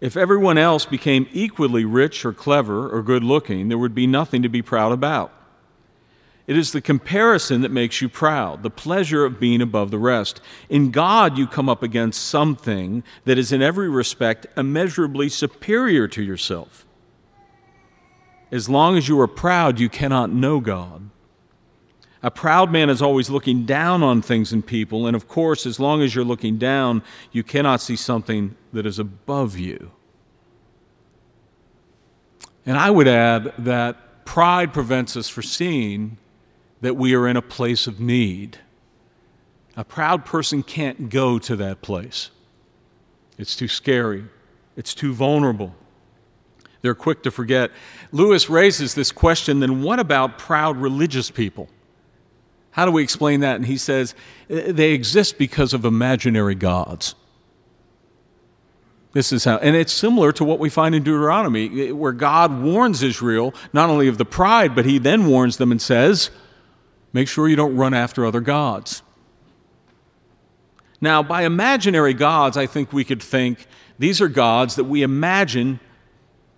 If 0.01 0.17
everyone 0.17 0.59
else 0.59 0.87
became 0.87 1.27
equally 1.33 1.85
rich 1.85 2.25
or 2.25 2.33
clever 2.33 2.89
or 2.89 3.03
good 3.03 3.25
looking, 3.25 3.69
there 3.69 3.79
would 3.79 3.95
be 3.95 4.07
nothing 4.07 4.43
to 4.43 4.49
be 4.49 4.63
proud 4.63 4.93
about. 4.93 5.33
It 6.47 6.57
is 6.57 6.73
the 6.73 6.81
comparison 6.81 7.61
that 7.61 7.71
makes 7.71 8.01
you 8.01 8.09
proud, 8.09 8.63
the 8.63 8.71
pleasure 8.71 9.27
of 9.27 9.39
being 9.39 9.61
above 9.61 9.91
the 9.91 9.99
rest. 9.99 10.41
In 10.71 10.91
God, 10.91 11.37
you 11.37 11.47
come 11.47 11.69
up 11.69 11.83
against 11.83 12.27
something 12.27 13.03
that 13.27 13.37
is 13.37 13.53
in 13.53 13.61
every 13.61 13.91
respect 13.91 14.47
immeasurably 14.57 15.29
superior 15.29 16.09
to 16.09 16.23
yourself. 16.23 16.87
As 18.51 18.69
long 18.69 18.97
as 18.97 19.09
you 19.09 19.21
are 19.21 19.29
proud, 19.29 19.79
you 19.79 19.89
cannot 19.89 20.31
know 20.31 20.61
God. 20.61 21.11
A 22.23 22.31
proud 22.31 22.73
man 22.73 22.91
is 22.91 23.01
always 23.01 23.31
looking 23.31 23.65
down 23.65 24.03
on 24.03 24.23
things 24.23 24.53
and 24.53 24.67
people, 24.67 25.07
and 25.07 25.15
of 25.15 25.29
course, 25.29 25.67
as 25.67 25.79
long 25.79 26.03
as 26.03 26.15
you're 26.15 26.25
looking 26.25 26.59
down, 26.59 27.03
you 27.31 27.45
cannot 27.45 27.81
see 27.81 27.95
something 27.95 28.57
that 28.73 28.87
is 28.87 28.99
above 28.99 29.57
you. 29.57 29.93
And 32.67 32.77
I 32.77 32.91
would 32.91 33.07
add 33.07 33.53
that 33.59 34.25
pride 34.25 34.73
prevents 34.73 35.17
us 35.17 35.29
from 35.29 35.45
seeing 35.45 36.19
that 36.81 36.97
we 36.97 37.15
are 37.15 37.29
in 37.29 37.37
a 37.37 37.43
place 37.43 37.87
of 37.87 38.01
need. 38.01 38.59
A 39.77 39.85
proud 39.85 40.25
person 40.25 40.63
can't 40.63 41.09
go 41.09 41.39
to 41.39 41.55
that 41.57 41.83
place. 41.83 42.31
It's 43.39 43.55
too 43.55 43.69
scary, 43.69 44.25
it's 44.77 44.93
too 44.93 45.15
vulnerable. 45.15 45.75
They're 46.81 46.95
quick 46.95 47.23
to 47.25 47.31
forget. 47.31 47.71
Lewis 48.13 48.49
raises 48.49 48.95
this 48.95 49.11
question 49.13 49.61
then 49.61 49.83
what 49.83 49.99
about 49.99 50.39
proud 50.39 50.77
religious 50.77 51.31
people? 51.31 51.69
How 52.71 52.85
do 52.85 52.93
we 52.93 53.03
explain 53.03 53.41
that? 53.41 53.57
And 53.57 53.67
he 53.67 53.77
says 53.77 54.15
eh, 54.49 54.73
they 54.73 54.93
exist 54.93 55.39
because 55.39 55.75
of 55.75 55.85
imaginary 55.85 56.55
gods. 56.55 57.15
This 59.13 59.33
is 59.33 59.45
how, 59.45 59.57
and 59.57 59.75
it's 59.75 59.93
similar 59.93 60.33
to 60.33 60.45
what 60.45 60.59
we 60.59 60.69
find 60.69 60.95
in 60.95 61.03
Deuteronomy, 61.03 61.89
eh, 61.89 61.91
where 61.91 62.13
God 62.13 62.63
warns 62.63 63.03
Israel 63.03 63.55
not 63.73 63.91
only 63.91 64.07
of 64.07 64.19
the 64.19 64.25
pride, 64.25 64.75
but 64.75 64.85
he 64.85 64.99
then 64.99 65.27
warns 65.27 65.57
them 65.57 65.73
and 65.73 65.83
says, 65.83 66.31
make 67.13 67.27
sure 67.27 67.49
you 67.49 67.57
don't 67.57 67.75
run 67.77 67.95
after 67.95 68.25
other 68.25 68.41
gods. 68.41 69.03
Now, 71.01 71.23
by 71.23 71.43
imaginary 71.43 72.15
gods, 72.15 72.57
I 72.57 72.67
think 72.67 72.93
we 72.93 73.05
could 73.05 73.23
think 73.23 73.67
these 73.99 74.21
are 74.21 74.29
gods 74.29 74.77
that 74.77 74.85
we 74.85 75.03
imagine 75.03 75.81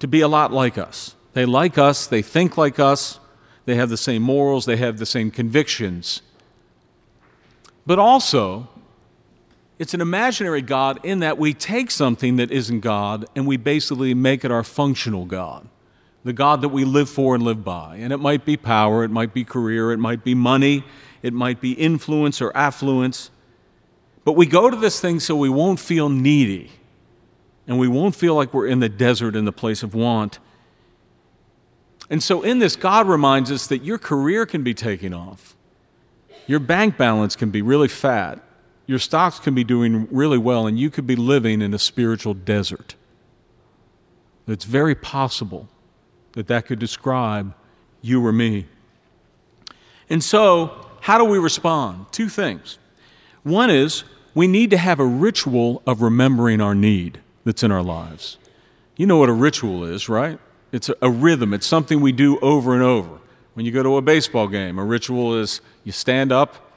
to 0.01 0.09
be 0.09 0.23
a 0.23 0.29
lot 0.29 0.53
like 0.53 0.77
us. 0.77 1.15
They 1.35 1.45
like 1.45 1.79
us, 1.79 2.07
they 2.07 2.23
think 2.23 2.57
like 2.57 2.81
us, 2.81 3.21
they 3.67 3.77
have 3.77 3.89
the 3.89 3.97
same 3.97 4.23
morals, 4.23 4.67
they 4.67 4.77
have 4.77 4.99
the 4.99 5.07
same 5.07 5.31
convictions. 5.31 6.23
But 7.87 7.99
also, 7.99 8.69
it's 9.79 9.95
an 9.95 10.01
imaginary 10.01 10.63
God 10.63 10.99
in 11.05 11.21
that 11.21 11.39
we 11.39 11.55
take 11.55 11.91
something 11.91 12.37
that 12.37 12.51
isn't 12.51 12.81
God 12.81 13.27
and 13.37 13.47
we 13.47 13.57
basically 13.57 14.13
make 14.15 14.45
it 14.45 14.51
our 14.51 14.65
functional 14.65 15.25
God, 15.25 15.69
the 16.25 16.33
God 16.33 16.63
that 16.63 16.71
we 16.71 16.85
live 16.85 17.09
for 17.09 17.35
and 17.35 17.45
live 17.45 17.63
by. 17.63 17.97
And 17.97 18.13
it 18.13 18.19
might 18.19 18.45
be 18.45 18.57
power, 18.57 19.05
it 19.05 19.11
might 19.11 19.33
be 19.33 19.45
career, 19.45 19.93
it 19.93 19.99
might 19.99 20.25
be 20.25 20.35
money, 20.35 20.85
it 21.23 21.33
might 21.33 21.61
be 21.61 21.73
influence 21.73 22.41
or 22.41 22.57
affluence. 22.57 23.31
But 24.25 24.33
we 24.33 24.47
go 24.47 24.69
to 24.69 24.77
this 24.77 25.01
thing 25.01 25.21
so 25.21 25.37
we 25.37 25.49
won't 25.49 25.79
feel 25.79 26.09
needy 26.09 26.71
and 27.71 27.79
we 27.79 27.87
won't 27.87 28.17
feel 28.17 28.35
like 28.35 28.53
we're 28.53 28.67
in 28.67 28.81
the 28.81 28.89
desert 28.89 29.37
in 29.37 29.45
the 29.45 29.53
place 29.53 29.85
of 29.85 29.95
want. 29.95 30.41
And 32.11 32.21
so, 32.21 32.43
in 32.43 32.59
this, 32.59 32.75
God 32.75 33.07
reminds 33.07 33.53
us 33.53 33.69
that 33.69 33.85
your 33.85 33.97
career 33.97 34.45
can 34.45 34.65
be 34.65 34.75
taking 34.75 35.15
off, 35.15 35.57
your 36.49 36.59
bank 36.59 36.99
balance 36.99 37.37
can 37.37 37.53
be 37.53 37.63
really 37.63 37.87
fat, 37.87 38.43
your 38.89 38.99
stocks 38.99 39.39
can 39.39 39.55
be 39.55 39.63
doing 39.63 40.09
really 40.11 40.37
well, 40.37 40.67
and 40.67 40.81
you 40.81 40.91
could 40.91 41.07
be 41.07 41.15
living 41.15 41.63
in 41.63 41.73
a 41.73 41.79
spiritual 41.79 42.35
desert. 42.35 42.97
It's 44.49 44.65
very 44.65 44.97
possible 44.97 45.69
that 46.33 46.49
that 46.49 46.67
could 46.67 46.81
describe 46.81 47.55
you 48.03 48.27
or 48.27 48.33
me. 48.33 48.67
And 50.09 50.25
so, 50.25 50.89
how 51.03 51.19
do 51.19 51.25
we 51.25 51.39
respond? 51.39 52.07
Two 52.11 52.29
things. 52.29 52.81
One 53.45 53.71
is 53.71 54.03
we 54.35 54.49
need 54.49 54.71
to 54.71 54.77
have 54.77 54.99
a 54.99 55.07
ritual 55.07 55.83
of 55.87 56.03
remembering 56.03 56.61
our 56.61 56.75
need 56.75 57.21
that's 57.45 57.63
in 57.63 57.71
our 57.71 57.83
lives. 57.83 58.39
You 58.97 59.07
know 59.07 59.17
what 59.17 59.29
a 59.29 59.35
ritual 59.35 59.85
is, 59.85 60.09
right? 60.09 60.39
It's 60.73 60.89
a, 60.89 60.95
a, 61.03 61.11
rhythm, 61.11 61.55
it's 61.55 61.67
something 61.67 62.01
we 62.01 62.13
do 62.13 62.39
over 62.41 62.75
and 62.75 62.83
over. 62.83 63.19
When 63.55 63.67
you 63.67 63.73
go 63.73 63.83
to 63.83 63.97
a 63.97 64.03
baseball 64.03 64.47
game, 64.47 64.79
a 64.79 64.85
ritual 64.85 65.39
is 65.39 65.61
you 65.85 65.93
stand 65.93 66.33
up 66.33 66.71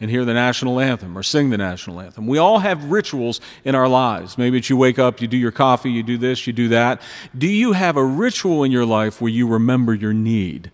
and 0.00 0.10
hear 0.10 0.24
the 0.24 0.34
national 0.34 0.80
anthem 0.80 1.16
or 1.16 1.22
sing 1.22 1.50
the 1.50 1.58
national 1.58 2.00
anthem. 2.00 2.26
We 2.26 2.38
all 2.38 2.58
have 2.58 2.90
rituals 2.90 3.40
in 3.64 3.74
our 3.74 3.88
lives. 3.88 4.36
Maybe 4.36 4.58
it's 4.58 4.68
you 4.68 4.76
wake 4.76 4.98
up, 4.98 5.20
you 5.20 5.28
do 5.28 5.36
your 5.36 5.52
coffee, 5.52 5.90
you 5.90 6.02
do 6.02 6.18
this, 6.18 6.46
you 6.46 6.52
do 6.52 6.68
that. 6.68 7.00
Do 7.36 7.46
you 7.46 7.72
have 7.72 7.96
a 7.96 8.04
ritual 8.04 8.64
in 8.64 8.72
your 8.72 8.84
life 8.84 9.20
where 9.20 9.30
you 9.30 9.46
remember 9.46 9.94
your 9.94 10.12
need? 10.12 10.70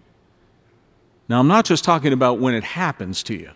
Now, 1.28 1.40
I'm 1.40 1.48
not 1.48 1.66
just 1.66 1.84
talking 1.84 2.12
about 2.12 2.38
when 2.38 2.54
it 2.54 2.64
happens 2.64 3.22
to 3.24 3.34
you, 3.34 3.50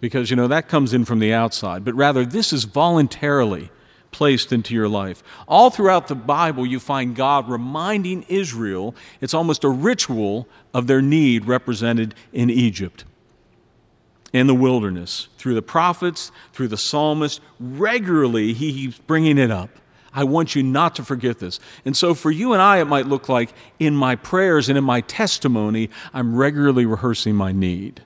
because, 0.00 0.30
you 0.30 0.36
know, 0.36 0.46
that 0.46 0.68
comes 0.68 0.94
in 0.94 1.04
from 1.04 1.18
the 1.18 1.32
outside, 1.32 1.84
but 1.84 1.94
rather 1.94 2.24
this 2.24 2.52
is 2.52 2.64
voluntarily 2.64 3.70
placed 4.16 4.50
into 4.50 4.72
your 4.72 4.88
life. 4.88 5.22
All 5.46 5.68
throughout 5.68 6.08
the 6.08 6.14
Bible, 6.14 6.64
you 6.64 6.80
find 6.80 7.14
God 7.14 7.50
reminding 7.50 8.22
Israel, 8.28 8.94
it's 9.20 9.34
almost 9.34 9.62
a 9.62 9.68
ritual 9.68 10.48
of 10.72 10.86
their 10.86 11.02
need 11.02 11.44
represented 11.44 12.14
in 12.32 12.48
Egypt, 12.48 13.04
in 14.32 14.46
the 14.46 14.54
wilderness, 14.54 15.28
through 15.36 15.52
the 15.52 15.60
prophets, 15.60 16.32
through 16.54 16.68
the 16.68 16.78
psalmist. 16.78 17.42
Regularly, 17.60 18.54
he 18.54 18.72
keeps 18.72 18.98
bringing 19.00 19.36
it 19.36 19.50
up. 19.50 19.68
I 20.14 20.24
want 20.24 20.54
you 20.54 20.62
not 20.62 20.94
to 20.94 21.04
forget 21.04 21.38
this. 21.38 21.60
And 21.84 21.94
so, 21.94 22.14
for 22.14 22.30
you 22.30 22.54
and 22.54 22.62
I, 22.62 22.78
it 22.80 22.86
might 22.86 23.04
look 23.04 23.28
like 23.28 23.52
in 23.78 23.94
my 23.94 24.16
prayers 24.16 24.70
and 24.70 24.78
in 24.78 24.84
my 24.84 25.02
testimony, 25.02 25.90
I'm 26.14 26.34
regularly 26.34 26.86
rehearsing 26.86 27.34
my 27.34 27.52
need. 27.52 28.02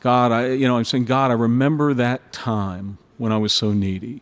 God, 0.00 0.30
I, 0.30 0.48
you 0.48 0.68
know, 0.68 0.76
I'm 0.76 0.84
saying, 0.84 1.06
God, 1.06 1.30
I 1.30 1.34
remember 1.34 1.94
that 1.94 2.34
time 2.34 2.98
when 3.16 3.32
I 3.32 3.38
was 3.38 3.54
so 3.54 3.72
needy. 3.72 4.20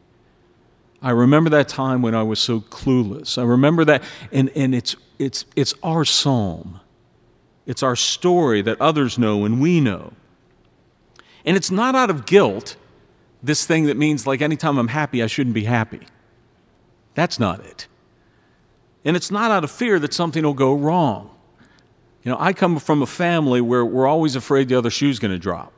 I 1.03 1.11
remember 1.11 1.51
that 1.51 1.69
time 1.69 2.03
when 2.03 2.15
I 2.15 2.23
was 2.23 2.39
so 2.39 2.61
clueless. 2.61 3.39
I 3.39 3.45
remember 3.45 3.85
that, 3.85 4.03
and, 4.33 4.51
and 4.57 4.75
it's, 4.75 4.97
it's, 5.19 5.45
it's 5.55 5.75
our 5.83 6.05
psalm. 6.05 6.81
It's 7.67 7.83
our 7.83 7.97
story 7.97 8.63
that 8.63 8.81
others 8.81 9.19
know 9.19 9.45
and 9.45 9.61
we 9.61 9.81
know. 9.81 10.13
And 11.45 11.57
it's 11.57 11.71
not 11.71 11.95
out 11.95 12.11
of 12.11 12.27
guilt, 12.27 12.77
this 13.43 13.67
thing 13.67 13.85
that 13.85 13.97
means 13.97 14.27
like 14.27 14.41
anytime 14.41 14.79
I'm 14.79 14.89
happy, 14.89 15.23
I 15.23 15.27
shouldn't 15.27 15.55
be 15.55 15.65
happy. 15.65 16.01
That's 17.15 17.39
not 17.39 17.61
it. 17.61 17.87
And 19.05 19.17
it's 19.17 19.31
not 19.31 19.51
out 19.51 19.65
of 19.65 19.71
fear 19.71 19.99
that 20.01 20.13
something 20.13 20.43
will 20.43 20.55
go 20.55 20.75
wrong. 20.75 21.31
You 22.25 22.33
know, 22.33 22.39
I 22.41 22.53
come 22.53 22.79
from 22.81 23.03
a 23.03 23.07
family 23.07 23.61
where 23.61 23.85
we're 23.85 24.07
always 24.07 24.35
afraid 24.35 24.69
the 24.69 24.75
other 24.77 24.91
shoe's 24.91 25.21
going 25.21 25.31
to 25.31 25.39
drop. 25.39 25.73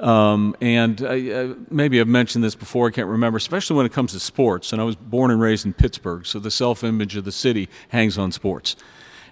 Um, 0.00 0.56
and 0.60 1.00
I, 1.02 1.30
uh, 1.30 1.54
maybe 1.70 2.00
I've 2.00 2.08
mentioned 2.08 2.42
this 2.42 2.54
before, 2.54 2.88
I 2.88 2.90
can't 2.90 3.08
remember, 3.08 3.36
especially 3.36 3.76
when 3.76 3.86
it 3.86 3.92
comes 3.92 4.12
to 4.12 4.20
sports. 4.20 4.72
And 4.72 4.80
I 4.80 4.84
was 4.84 4.96
born 4.96 5.30
and 5.30 5.40
raised 5.40 5.64
in 5.66 5.72
Pittsburgh, 5.72 6.26
so 6.26 6.38
the 6.38 6.50
self 6.50 6.82
image 6.82 7.16
of 7.16 7.24
the 7.24 7.32
city 7.32 7.68
hangs 7.88 8.18
on 8.18 8.32
sports. 8.32 8.76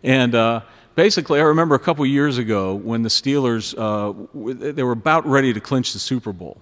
And 0.02 0.34
uh, 0.34 0.60
basically, 0.94 1.40
I 1.40 1.44
remember 1.44 1.74
a 1.74 1.80
couple 1.80 2.06
years 2.06 2.38
ago 2.38 2.74
when 2.74 3.02
the 3.02 3.08
Steelers, 3.08 3.74
uh, 3.76 4.72
they 4.72 4.82
were 4.82 4.92
about 4.92 5.26
ready 5.26 5.52
to 5.52 5.60
clinch 5.60 5.92
the 5.92 5.98
Super 5.98 6.32
Bowl. 6.32 6.60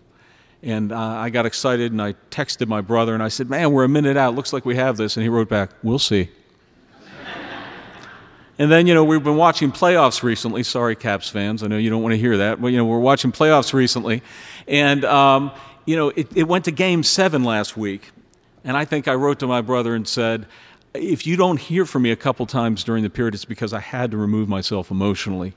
And 0.63 0.93
uh, 0.93 0.99
I 0.99 1.31
got 1.31 1.47
excited 1.47 1.93
and 1.93 2.03
I 2.03 2.13
texted 2.31 2.69
my 2.69 2.83
brother 2.83 3.15
and 3.15 3.23
I 3.23 3.29
said, 3.29 3.49
Man, 3.49 3.73
we're 3.73 3.85
a 3.85 3.89
minute 3.89 4.17
out. 4.17 4.35
Looks 4.35 4.53
like 4.53 4.67
we 4.67 4.77
have 4.77 4.99
this. 4.99 5.17
And 5.17 5.23
he 5.23 5.31
wrote 5.31 5.49
back, 5.49 5.71
We'll 5.83 5.99
see. 5.99 6.31
And 8.61 8.71
then, 8.71 8.87
you 8.87 8.93
know, 8.93 9.05
we've 9.05 9.25
been 9.25 9.39
watching 9.39 9.73
playoffs 9.73 10.23
recently. 10.23 10.63
Sorry, 10.65 10.95
Caps 10.95 11.31
fans. 11.31 11.63
I 11.63 11.67
know 11.67 11.79
you 11.79 11.89
don't 11.89 12.03
want 12.03 12.13
to 12.13 12.19
hear 12.19 12.37
that. 12.37 12.61
But, 12.61 12.69
you 12.69 12.77
know, 12.77 12.85
we're 12.85 12.99
watching 12.99 13.33
playoffs 13.33 13.73
recently. 13.73 14.23
And, 14.69 15.03
um, 15.07 15.51
you 15.87 15.97
know, 15.97 16.11
it, 16.11 16.29
it 16.37 16.43
went 16.47 16.67
to 16.67 16.71
game 16.71 17.03
seven 17.03 17.43
last 17.43 17.79
week. 17.79 18.11
And 18.63 18.77
I 18.77 18.85
think 18.85 19.09
I 19.09 19.15
wrote 19.15 19.39
to 19.39 19.47
my 19.47 19.63
brother 19.63 19.95
and 19.95 20.07
said, 20.07 20.45
if 20.93 21.27
you 21.27 21.37
don't 21.37 21.59
hear 21.59 21.87
from 21.87 22.03
me 22.03 22.11
a 22.11 22.17
couple 22.17 22.45
times 22.45 22.85
during 22.85 23.03
the 23.03 23.09
period, 23.09 23.33
it's 23.35 23.47
because 23.47 23.73
I 23.73 23.81
had 23.81 24.11
to 24.11 24.19
remove 24.19 24.47
myself 24.47 24.91
emotionally 24.91 25.55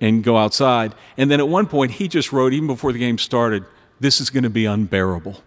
and 0.00 0.22
go 0.22 0.36
outside. 0.36 0.94
And 1.16 1.28
then 1.28 1.40
at 1.40 1.48
one 1.48 1.66
point, 1.66 1.90
he 1.90 2.06
just 2.06 2.32
wrote, 2.32 2.52
even 2.52 2.68
before 2.68 2.92
the 2.92 3.00
game 3.00 3.18
started, 3.18 3.64
this 3.98 4.20
is 4.20 4.30
going 4.30 4.44
to 4.44 4.50
be 4.50 4.66
unbearable. 4.66 5.42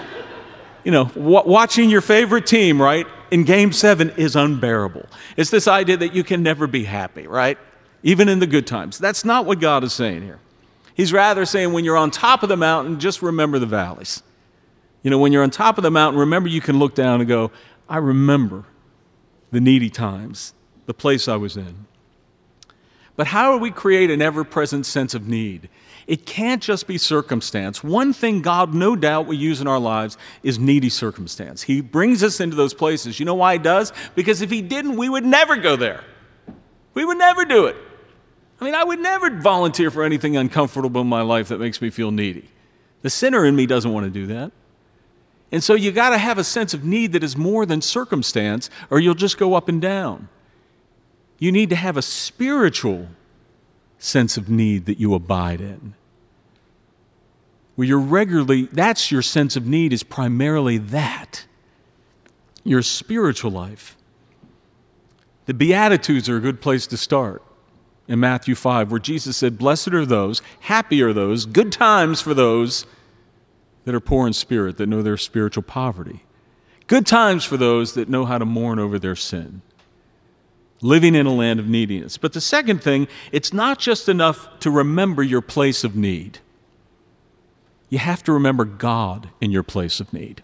you 0.84 0.90
know, 0.90 1.04
w- 1.04 1.42
watching 1.44 1.90
your 1.90 2.00
favorite 2.00 2.46
team, 2.46 2.80
right? 2.80 3.06
In 3.34 3.42
game 3.42 3.72
seven 3.72 4.10
is 4.10 4.36
unbearable. 4.36 5.06
It's 5.36 5.50
this 5.50 5.66
idea 5.66 5.96
that 5.96 6.14
you 6.14 6.22
can 6.22 6.44
never 6.44 6.68
be 6.68 6.84
happy, 6.84 7.26
right? 7.26 7.58
Even 8.04 8.28
in 8.28 8.38
the 8.38 8.46
good 8.46 8.64
times. 8.64 8.96
That's 8.96 9.24
not 9.24 9.44
what 9.44 9.58
God 9.58 9.82
is 9.82 9.92
saying 9.92 10.22
here. 10.22 10.38
He's 10.94 11.12
rather 11.12 11.44
saying 11.44 11.72
when 11.72 11.84
you're 11.84 11.96
on 11.96 12.12
top 12.12 12.44
of 12.44 12.48
the 12.48 12.56
mountain, 12.56 13.00
just 13.00 13.22
remember 13.22 13.58
the 13.58 13.66
valleys. 13.66 14.22
You 15.02 15.10
know, 15.10 15.18
when 15.18 15.32
you're 15.32 15.42
on 15.42 15.50
top 15.50 15.78
of 15.78 15.82
the 15.82 15.90
mountain, 15.90 16.20
remember 16.20 16.48
you 16.48 16.60
can 16.60 16.78
look 16.78 16.94
down 16.94 17.20
and 17.20 17.28
go, 17.28 17.50
I 17.88 17.96
remember 17.96 18.66
the 19.50 19.60
needy 19.60 19.90
times, 19.90 20.54
the 20.86 20.94
place 20.94 21.26
I 21.26 21.34
was 21.34 21.56
in. 21.56 21.86
But 23.16 23.26
how 23.26 23.50
do 23.50 23.58
we 23.58 23.72
create 23.72 24.12
an 24.12 24.22
ever 24.22 24.44
present 24.44 24.86
sense 24.86 25.12
of 25.12 25.26
need? 25.26 25.68
It 26.06 26.26
can't 26.26 26.62
just 26.62 26.86
be 26.86 26.98
circumstance. 26.98 27.82
One 27.82 28.12
thing 28.12 28.42
God, 28.42 28.74
no 28.74 28.94
doubt, 28.94 29.26
will 29.26 29.34
use 29.34 29.60
in 29.60 29.66
our 29.66 29.78
lives 29.78 30.18
is 30.42 30.58
needy 30.58 30.90
circumstance. 30.90 31.62
He 31.62 31.80
brings 31.80 32.22
us 32.22 32.40
into 32.40 32.56
those 32.56 32.74
places. 32.74 33.18
You 33.18 33.26
know 33.26 33.34
why 33.34 33.54
He 33.54 33.58
does? 33.58 33.92
Because 34.14 34.42
if 34.42 34.50
He 34.50 34.60
didn't, 34.60 34.96
we 34.96 35.08
would 35.08 35.24
never 35.24 35.56
go 35.56 35.76
there. 35.76 36.04
We 36.92 37.04
would 37.04 37.18
never 37.18 37.44
do 37.44 37.66
it. 37.66 37.76
I 38.60 38.64
mean, 38.64 38.74
I 38.74 38.84
would 38.84 39.00
never 39.00 39.30
volunteer 39.30 39.90
for 39.90 40.04
anything 40.04 40.36
uncomfortable 40.36 41.00
in 41.00 41.06
my 41.06 41.22
life 41.22 41.48
that 41.48 41.58
makes 41.58 41.80
me 41.80 41.90
feel 41.90 42.10
needy. 42.10 42.48
The 43.02 43.10
sinner 43.10 43.44
in 43.44 43.56
me 43.56 43.66
doesn't 43.66 43.92
want 43.92 44.04
to 44.04 44.10
do 44.10 44.26
that. 44.28 44.52
And 45.52 45.62
so 45.62 45.74
you 45.74 45.92
got 45.92 46.10
to 46.10 46.18
have 46.18 46.38
a 46.38 46.44
sense 46.44 46.74
of 46.74 46.84
need 46.84 47.12
that 47.12 47.22
is 47.22 47.36
more 47.36 47.66
than 47.66 47.80
circumstance, 47.80 48.70
or 48.90 48.98
you'll 48.98 49.14
just 49.14 49.38
go 49.38 49.54
up 49.54 49.68
and 49.68 49.80
down. 49.80 50.28
You 51.38 51.52
need 51.52 51.70
to 51.70 51.76
have 51.76 51.96
a 51.96 52.02
spiritual 52.02 53.08
sense 53.98 54.36
of 54.36 54.48
need 54.48 54.86
that 54.86 54.98
you 54.98 55.14
abide 55.14 55.60
in. 55.60 55.94
Where 57.74 57.88
you're 57.88 57.98
regularly, 57.98 58.68
that's 58.70 59.10
your 59.10 59.22
sense 59.22 59.56
of 59.56 59.66
need, 59.66 59.92
is 59.92 60.02
primarily 60.02 60.78
that 60.78 61.46
your 62.62 62.82
spiritual 62.82 63.50
life. 63.50 63.96
The 65.46 65.54
Beatitudes 65.54 66.28
are 66.28 66.36
a 66.36 66.40
good 66.40 66.60
place 66.60 66.86
to 66.86 66.96
start 66.96 67.42
in 68.06 68.20
Matthew 68.20 68.54
5, 68.54 68.90
where 68.90 69.00
Jesus 69.00 69.36
said, 69.36 69.58
Blessed 69.58 69.88
are 69.88 70.06
those, 70.06 70.42
happy 70.60 71.02
are 71.02 71.12
those, 71.12 71.46
good 71.46 71.72
times 71.72 72.20
for 72.20 72.34
those 72.34 72.86
that 73.84 73.94
are 73.94 74.00
poor 74.00 74.26
in 74.26 74.32
spirit, 74.32 74.76
that 74.76 74.86
know 74.86 75.02
their 75.02 75.16
spiritual 75.16 75.62
poverty. 75.62 76.24
Good 76.86 77.06
times 77.06 77.44
for 77.44 77.56
those 77.56 77.94
that 77.94 78.08
know 78.08 78.24
how 78.24 78.38
to 78.38 78.44
mourn 78.44 78.78
over 78.78 78.98
their 78.98 79.16
sin. 79.16 79.62
Living 80.84 81.14
in 81.14 81.24
a 81.24 81.32
land 81.32 81.58
of 81.58 81.66
neediness. 81.66 82.18
But 82.18 82.34
the 82.34 82.42
second 82.42 82.82
thing, 82.82 83.08
it's 83.32 83.54
not 83.54 83.78
just 83.78 84.06
enough 84.06 84.58
to 84.60 84.70
remember 84.70 85.22
your 85.22 85.40
place 85.40 85.82
of 85.82 85.96
need. 85.96 86.40
You 87.88 87.96
have 87.96 88.22
to 88.24 88.34
remember 88.34 88.66
God 88.66 89.30
in 89.40 89.50
your 89.50 89.62
place 89.62 89.98
of 89.98 90.12
need. 90.12 90.42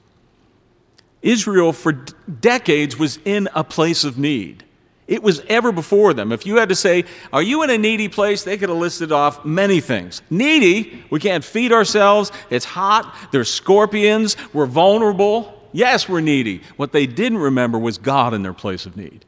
Israel, 1.21 1.75
for 1.75 1.93
decades, 1.93 2.99
was 2.99 3.19
in 3.27 3.51
a 3.55 3.63
place 3.63 4.03
of 4.03 4.17
need. 4.17 4.65
It 5.07 5.23
was 5.23 5.41
ever 5.41 5.73
before 5.73 6.15
them. 6.15 6.33
If 6.33 6.47
you 6.47 6.57
had 6.57 6.71
to 6.71 6.75
say, 6.75 7.05
Are 7.35 7.43
you 7.43 7.63
in 7.63 7.69
a 7.69 7.77
needy 7.77 8.09
place? 8.09 8.43
they 8.43 8.57
could 8.57 8.71
have 8.71 8.79
listed 8.79 9.13
off 9.13 9.45
many 9.45 9.81
things. 9.81 10.23
Needy, 10.31 11.05
we 11.11 11.21
can't 11.21 11.45
feed 11.45 11.71
ourselves, 11.71 12.33
it's 12.49 12.65
hot, 12.65 13.15
there's 13.31 13.53
scorpions, 13.53 14.39
we're 14.55 14.65
vulnerable. 14.65 15.69
Yes, 15.73 16.09
we're 16.09 16.23
needy. 16.23 16.63
What 16.79 16.93
they 16.93 17.07
didn't 17.07 17.39
remember 17.39 17.79
was 17.79 17.99
God 17.99 18.33
in 18.33 18.43
their 18.43 18.55
place 18.55 18.87
of 18.87 18.97
need. 18.97 19.27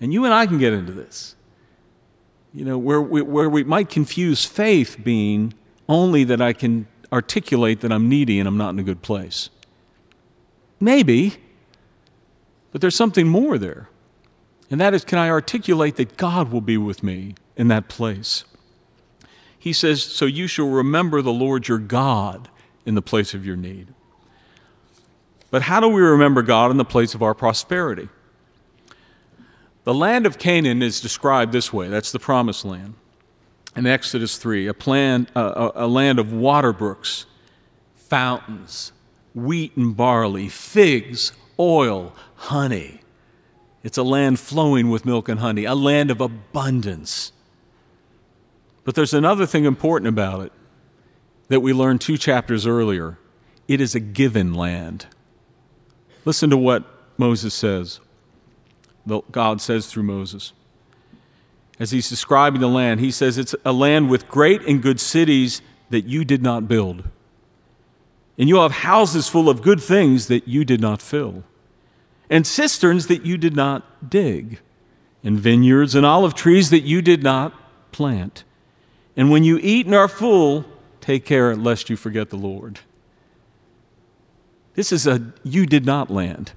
And 0.00 0.12
you 0.12 0.24
and 0.24 0.32
I 0.32 0.46
can 0.46 0.58
get 0.58 0.72
into 0.72 0.92
this. 0.92 1.36
You 2.52 2.64
know, 2.64 2.78
where 2.78 3.00
we, 3.00 3.22
where 3.22 3.48
we 3.48 3.62
might 3.62 3.88
confuse 3.88 4.44
faith 4.44 4.96
being 5.02 5.54
only 5.88 6.24
that 6.24 6.40
I 6.40 6.52
can 6.52 6.86
articulate 7.12 7.80
that 7.80 7.92
I'm 7.92 8.08
needy 8.08 8.38
and 8.38 8.48
I'm 8.48 8.56
not 8.56 8.70
in 8.70 8.78
a 8.78 8.82
good 8.82 9.02
place. 9.02 9.50
Maybe, 10.80 11.36
but 12.72 12.80
there's 12.80 12.96
something 12.96 13.28
more 13.28 13.58
there. 13.58 13.88
And 14.70 14.80
that 14.80 14.94
is, 14.94 15.04
can 15.04 15.18
I 15.18 15.28
articulate 15.28 15.96
that 15.96 16.16
God 16.16 16.52
will 16.52 16.60
be 16.60 16.76
with 16.76 17.02
me 17.02 17.34
in 17.56 17.68
that 17.68 17.88
place? 17.88 18.44
He 19.58 19.72
says, 19.72 20.02
So 20.02 20.24
you 20.24 20.46
shall 20.46 20.68
remember 20.68 21.22
the 21.22 21.32
Lord 21.32 21.68
your 21.68 21.78
God 21.78 22.48
in 22.86 22.94
the 22.94 23.02
place 23.02 23.34
of 23.34 23.44
your 23.44 23.56
need. 23.56 23.88
But 25.50 25.62
how 25.62 25.80
do 25.80 25.88
we 25.88 26.00
remember 26.00 26.42
God 26.42 26.70
in 26.70 26.76
the 26.76 26.84
place 26.84 27.14
of 27.14 27.22
our 27.22 27.34
prosperity? 27.34 28.08
The 29.84 29.94
land 29.94 30.26
of 30.26 30.38
Canaan 30.38 30.82
is 30.82 31.00
described 31.00 31.52
this 31.52 31.72
way 31.72 31.88
that's 31.88 32.12
the 32.12 32.18
promised 32.18 32.64
land. 32.64 32.94
In 33.76 33.86
Exodus 33.86 34.36
3, 34.36 34.66
a, 34.66 34.74
plan, 34.74 35.28
a, 35.34 35.70
a 35.76 35.86
land 35.86 36.18
of 36.18 36.32
water 36.32 36.72
brooks, 36.72 37.26
fountains, 37.94 38.92
wheat 39.32 39.76
and 39.76 39.96
barley, 39.96 40.48
figs, 40.48 41.32
oil, 41.58 42.14
honey. 42.34 43.00
It's 43.82 43.96
a 43.96 44.02
land 44.02 44.40
flowing 44.40 44.90
with 44.90 45.06
milk 45.06 45.28
and 45.28 45.40
honey, 45.40 45.64
a 45.64 45.74
land 45.74 46.10
of 46.10 46.20
abundance. 46.20 47.32
But 48.84 48.94
there's 48.94 49.14
another 49.14 49.46
thing 49.46 49.64
important 49.64 50.08
about 50.08 50.40
it 50.40 50.52
that 51.48 51.60
we 51.60 51.72
learned 51.72 52.00
two 52.00 52.18
chapters 52.18 52.66
earlier 52.66 53.18
it 53.68 53.80
is 53.80 53.94
a 53.94 54.00
given 54.00 54.52
land. 54.52 55.06
Listen 56.24 56.50
to 56.50 56.56
what 56.56 56.84
Moses 57.16 57.54
says. 57.54 58.00
God 59.30 59.60
says 59.60 59.86
through 59.86 60.04
Moses. 60.04 60.52
As 61.78 61.90
he's 61.90 62.08
describing 62.08 62.60
the 62.60 62.68
land, 62.68 63.00
he 63.00 63.10
says 63.10 63.38
it's 63.38 63.54
a 63.64 63.72
land 63.72 64.10
with 64.10 64.28
great 64.28 64.62
and 64.62 64.82
good 64.82 65.00
cities 65.00 65.62
that 65.88 66.04
you 66.04 66.24
did 66.24 66.42
not 66.42 66.68
build. 66.68 67.04
And 68.38 68.48
you'll 68.48 68.62
have 68.62 68.72
houses 68.72 69.28
full 69.28 69.48
of 69.48 69.62
good 69.62 69.80
things 69.80 70.28
that 70.28 70.46
you 70.46 70.64
did 70.64 70.80
not 70.80 71.02
fill, 71.02 71.42
and 72.28 72.46
cisterns 72.46 73.06
that 73.08 73.24
you 73.24 73.36
did 73.36 73.56
not 73.56 74.08
dig, 74.08 74.60
and 75.24 75.38
vineyards 75.38 75.94
and 75.94 76.06
olive 76.06 76.34
trees 76.34 76.70
that 76.70 76.80
you 76.80 77.02
did 77.02 77.22
not 77.22 77.52
plant. 77.92 78.44
And 79.16 79.30
when 79.30 79.44
you 79.44 79.58
eat 79.62 79.86
and 79.86 79.94
are 79.94 80.08
full, 80.08 80.64
take 81.00 81.24
care 81.24 81.56
lest 81.56 81.90
you 81.90 81.96
forget 81.96 82.30
the 82.30 82.36
Lord. 82.36 82.80
This 84.74 84.92
is 84.92 85.06
a 85.06 85.32
you 85.42 85.66
did 85.66 85.84
not 85.84 86.10
land. 86.10 86.52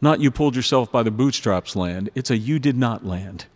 Not 0.00 0.20
you 0.20 0.30
pulled 0.30 0.54
yourself 0.54 0.92
by 0.92 1.02
the 1.02 1.10
bootstraps 1.10 1.74
land. 1.74 2.10
It's 2.14 2.30
a 2.30 2.36
you 2.36 2.58
did 2.58 2.76
not 2.76 3.04
land. 3.04 3.46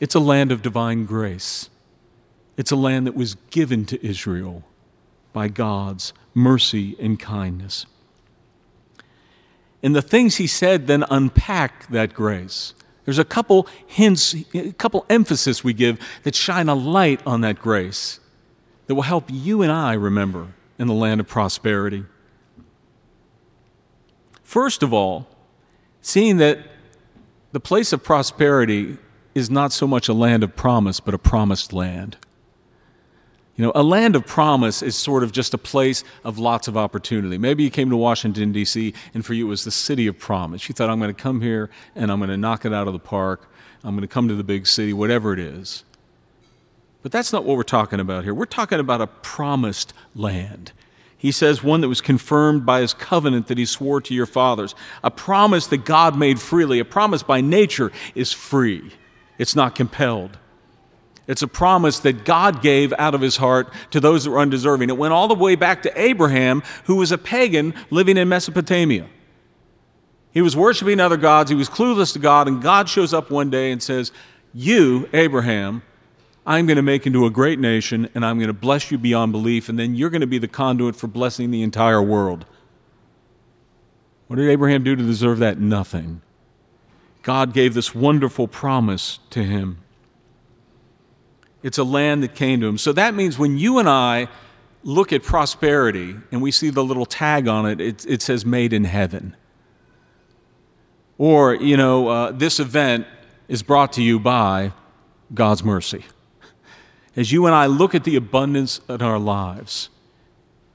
It's 0.00 0.14
a 0.14 0.20
land 0.20 0.50
of 0.50 0.62
divine 0.62 1.04
grace. 1.04 1.70
It's 2.56 2.70
a 2.70 2.76
land 2.76 3.06
that 3.06 3.14
was 3.14 3.36
given 3.50 3.84
to 3.86 4.04
Israel 4.04 4.64
by 5.32 5.48
God's 5.48 6.12
mercy 6.34 6.96
and 6.98 7.18
kindness. 7.18 7.86
And 9.82 9.94
the 9.94 10.02
things 10.02 10.36
he 10.36 10.46
said 10.46 10.86
then 10.86 11.04
unpack 11.10 11.86
that 11.88 12.12
grace. 12.12 12.74
There's 13.04 13.18
a 13.18 13.24
couple 13.24 13.66
hints, 13.86 14.34
a 14.54 14.72
couple 14.72 15.06
emphasis 15.08 15.64
we 15.64 15.72
give 15.72 15.98
that 16.24 16.34
shine 16.34 16.68
a 16.68 16.74
light 16.74 17.20
on 17.26 17.40
that 17.42 17.58
grace 17.58 18.20
that 18.86 18.94
will 18.94 19.02
help 19.02 19.24
you 19.28 19.62
and 19.62 19.72
I 19.72 19.94
remember 19.94 20.48
in 20.78 20.86
the 20.86 20.94
land 20.94 21.20
of 21.20 21.28
prosperity. 21.28 22.04
First 24.50 24.82
of 24.82 24.92
all, 24.92 25.28
seeing 26.02 26.38
that 26.38 26.58
the 27.52 27.60
place 27.60 27.92
of 27.92 28.02
prosperity 28.02 28.98
is 29.32 29.48
not 29.48 29.70
so 29.72 29.86
much 29.86 30.08
a 30.08 30.12
land 30.12 30.42
of 30.42 30.56
promise, 30.56 30.98
but 30.98 31.14
a 31.14 31.18
promised 31.18 31.72
land. 31.72 32.16
You 33.54 33.66
know, 33.66 33.72
a 33.76 33.84
land 33.84 34.16
of 34.16 34.26
promise 34.26 34.82
is 34.82 34.96
sort 34.96 35.22
of 35.22 35.30
just 35.30 35.54
a 35.54 35.58
place 35.58 36.02
of 36.24 36.40
lots 36.40 36.66
of 36.66 36.76
opportunity. 36.76 37.38
Maybe 37.38 37.62
you 37.62 37.70
came 37.70 37.90
to 37.90 37.96
Washington, 37.96 38.50
D.C., 38.50 38.92
and 39.14 39.24
for 39.24 39.34
you 39.34 39.46
it 39.46 39.50
was 39.50 39.62
the 39.62 39.70
city 39.70 40.08
of 40.08 40.18
promise. 40.18 40.68
You 40.68 40.72
thought, 40.72 40.90
I'm 40.90 40.98
going 40.98 41.14
to 41.14 41.22
come 41.22 41.40
here 41.40 41.70
and 41.94 42.10
I'm 42.10 42.18
going 42.18 42.30
to 42.30 42.36
knock 42.36 42.64
it 42.64 42.74
out 42.74 42.88
of 42.88 42.92
the 42.92 42.98
park. 42.98 43.48
I'm 43.84 43.94
going 43.94 44.00
to 44.00 44.12
come 44.12 44.26
to 44.26 44.34
the 44.34 44.42
big 44.42 44.66
city, 44.66 44.92
whatever 44.92 45.32
it 45.32 45.38
is. 45.38 45.84
But 47.04 47.12
that's 47.12 47.32
not 47.32 47.44
what 47.44 47.56
we're 47.56 47.62
talking 47.62 48.00
about 48.00 48.24
here. 48.24 48.34
We're 48.34 48.46
talking 48.46 48.80
about 48.80 49.00
a 49.00 49.06
promised 49.06 49.94
land. 50.16 50.72
He 51.20 51.32
says 51.32 51.62
one 51.62 51.82
that 51.82 51.88
was 51.88 52.00
confirmed 52.00 52.64
by 52.64 52.80
his 52.80 52.94
covenant 52.94 53.48
that 53.48 53.58
he 53.58 53.66
swore 53.66 54.00
to 54.00 54.14
your 54.14 54.24
fathers. 54.24 54.74
A 55.04 55.10
promise 55.10 55.66
that 55.66 55.84
God 55.84 56.16
made 56.16 56.40
freely. 56.40 56.78
A 56.78 56.84
promise 56.84 57.22
by 57.22 57.42
nature 57.42 57.92
is 58.14 58.32
free, 58.32 58.90
it's 59.36 59.54
not 59.54 59.74
compelled. 59.74 60.38
It's 61.26 61.42
a 61.42 61.46
promise 61.46 62.00
that 62.00 62.24
God 62.24 62.62
gave 62.62 62.94
out 62.98 63.14
of 63.14 63.20
his 63.20 63.36
heart 63.36 63.72
to 63.90 64.00
those 64.00 64.24
that 64.24 64.30
were 64.30 64.40
undeserving. 64.40 64.88
It 64.88 64.96
went 64.96 65.12
all 65.12 65.28
the 65.28 65.34
way 65.34 65.56
back 65.56 65.82
to 65.82 66.00
Abraham, 66.00 66.62
who 66.86 66.96
was 66.96 67.12
a 67.12 67.18
pagan 67.18 67.74
living 67.90 68.16
in 68.16 68.28
Mesopotamia. 68.28 69.06
He 70.32 70.40
was 70.40 70.56
worshiping 70.56 71.00
other 71.00 71.18
gods, 71.18 71.50
he 71.50 71.54
was 71.54 71.68
clueless 71.68 72.14
to 72.14 72.18
God, 72.18 72.48
and 72.48 72.62
God 72.62 72.88
shows 72.88 73.12
up 73.12 73.30
one 73.30 73.50
day 73.50 73.70
and 73.70 73.82
says, 73.82 74.10
You, 74.54 75.08
Abraham, 75.12 75.82
I'm 76.50 76.66
going 76.66 76.78
to 76.78 76.82
make 76.82 77.06
into 77.06 77.26
a 77.26 77.30
great 77.30 77.60
nation 77.60 78.08
and 78.12 78.26
I'm 78.26 78.38
going 78.38 78.48
to 78.48 78.52
bless 78.52 78.90
you 78.90 78.98
beyond 78.98 79.30
belief, 79.30 79.68
and 79.68 79.78
then 79.78 79.94
you're 79.94 80.10
going 80.10 80.20
to 80.20 80.26
be 80.26 80.38
the 80.38 80.48
conduit 80.48 80.96
for 80.96 81.06
blessing 81.06 81.52
the 81.52 81.62
entire 81.62 82.02
world. 82.02 82.44
What 84.26 84.34
did 84.34 84.48
Abraham 84.48 84.82
do 84.82 84.96
to 84.96 85.02
deserve 85.02 85.38
that? 85.38 85.60
Nothing. 85.60 86.22
God 87.22 87.54
gave 87.54 87.74
this 87.74 87.94
wonderful 87.94 88.48
promise 88.48 89.20
to 89.30 89.44
him. 89.44 89.78
It's 91.62 91.78
a 91.78 91.84
land 91.84 92.24
that 92.24 92.34
came 92.34 92.60
to 92.62 92.66
him. 92.66 92.78
So 92.78 92.92
that 92.94 93.14
means 93.14 93.38
when 93.38 93.56
you 93.56 93.78
and 93.78 93.88
I 93.88 94.26
look 94.82 95.12
at 95.12 95.22
prosperity 95.22 96.16
and 96.32 96.42
we 96.42 96.50
see 96.50 96.70
the 96.70 96.82
little 96.82 97.06
tag 97.06 97.46
on 97.46 97.64
it, 97.64 97.80
it, 97.80 98.04
it 98.06 98.22
says 98.22 98.44
made 98.44 98.72
in 98.72 98.86
heaven. 98.86 99.36
Or, 101.16 101.54
you 101.54 101.76
know, 101.76 102.08
uh, 102.08 102.32
this 102.32 102.58
event 102.58 103.06
is 103.46 103.62
brought 103.62 103.92
to 103.92 104.02
you 104.02 104.18
by 104.18 104.72
God's 105.32 105.62
mercy 105.62 106.04
as 107.16 107.32
you 107.32 107.46
and 107.46 107.54
I 107.54 107.66
look 107.66 107.94
at 107.94 108.04
the 108.04 108.16
abundance 108.16 108.80
in 108.88 109.02
our 109.02 109.18
lives, 109.18 109.88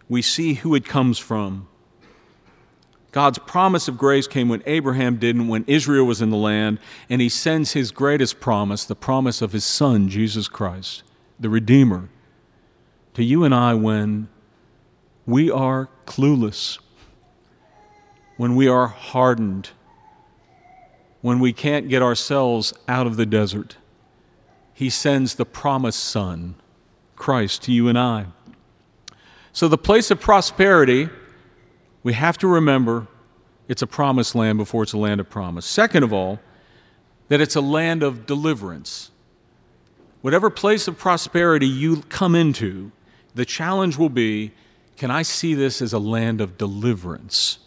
we 0.10 0.21
see 0.21 0.56
who 0.56 0.76
it 0.76 0.86
comes 0.86 1.17
from. 1.17 1.67
God's 3.12 3.39
promise 3.39 3.88
of 3.88 3.98
grace 3.98 4.28
came 4.28 4.50
when 4.50 4.62
Abraham 4.65 5.15
didn't, 5.15 5.48
when 5.48 5.63
Israel 5.67 6.06
was 6.06 6.21
in 6.21 6.32
the 6.32 6.38
land, 6.38 6.80
and 7.10 7.21
he 7.21 7.30
sends 7.30 7.71
his 7.71 7.91
greatest 7.91 8.41
promise, 8.41 8.84
the 8.84 8.95
promise 8.95 9.41
of 9.41 9.54
his 9.54 9.63
Son, 9.63 10.10
Jesus 10.10 10.50
Christ, 10.50 11.04
the 11.39 11.50
Redeemer, 11.50 12.10
to 13.13 13.24
you 13.24 13.45
and 13.45 13.56
I 13.56 13.74
when 13.74 14.28
we 15.26 15.50
are 15.50 15.88
clueless, 16.06 16.78
when 18.36 18.58
we 18.58 18.67
are 18.67 18.88
hardened, 18.88 19.69
when 21.21 21.39
we 21.39 21.54
can't 21.54 21.88
get 21.88 22.02
ourselves 22.02 22.74
out 22.89 23.08
of 23.08 23.15
the 23.15 23.26
desert 23.26 23.78
he 24.76 24.90
sends 24.90 25.36
the 25.36 25.46
promised 25.46 26.04
Son, 26.04 26.56
Christ, 27.16 27.64
to 27.64 27.72
you 27.72 27.88
and 27.88 27.98
I. 27.98 28.26
So, 29.54 29.70
the 29.70 29.78
place 29.78 30.12
of 30.12 30.20
prosperity, 30.20 31.10
we 32.04 32.12
have 32.12 32.38
to 32.40 32.48
remember 32.48 33.08
it's 33.70 33.82
a 33.82 33.88
promised 33.88 34.36
land 34.36 34.58
before 34.58 34.84
it's 34.84 34.92
a 34.92 34.98
land 34.98 35.22
of 35.22 35.30
promise. 35.30 35.66
Second 35.66 36.04
of 36.04 36.12
all, 36.12 36.40
that 37.30 37.40
it's 37.40 37.56
a 37.56 37.62
land 37.62 38.04
of 38.04 38.26
deliverance. 38.26 39.12
Whatever 40.22 40.50
place 40.50 40.90
of 40.90 40.98
prosperity 40.98 41.68
you 41.68 42.02
come 42.10 42.36
into, 42.36 42.92
the 43.34 43.46
challenge 43.46 43.98
will 43.98 44.10
be 44.10 44.52
can 44.98 45.10
I 45.10 45.24
see 45.24 45.54
this 45.54 45.82
as 45.82 45.94
a 45.94 46.00
land 46.00 46.42
of 46.42 46.58
deliverance? 46.58 47.60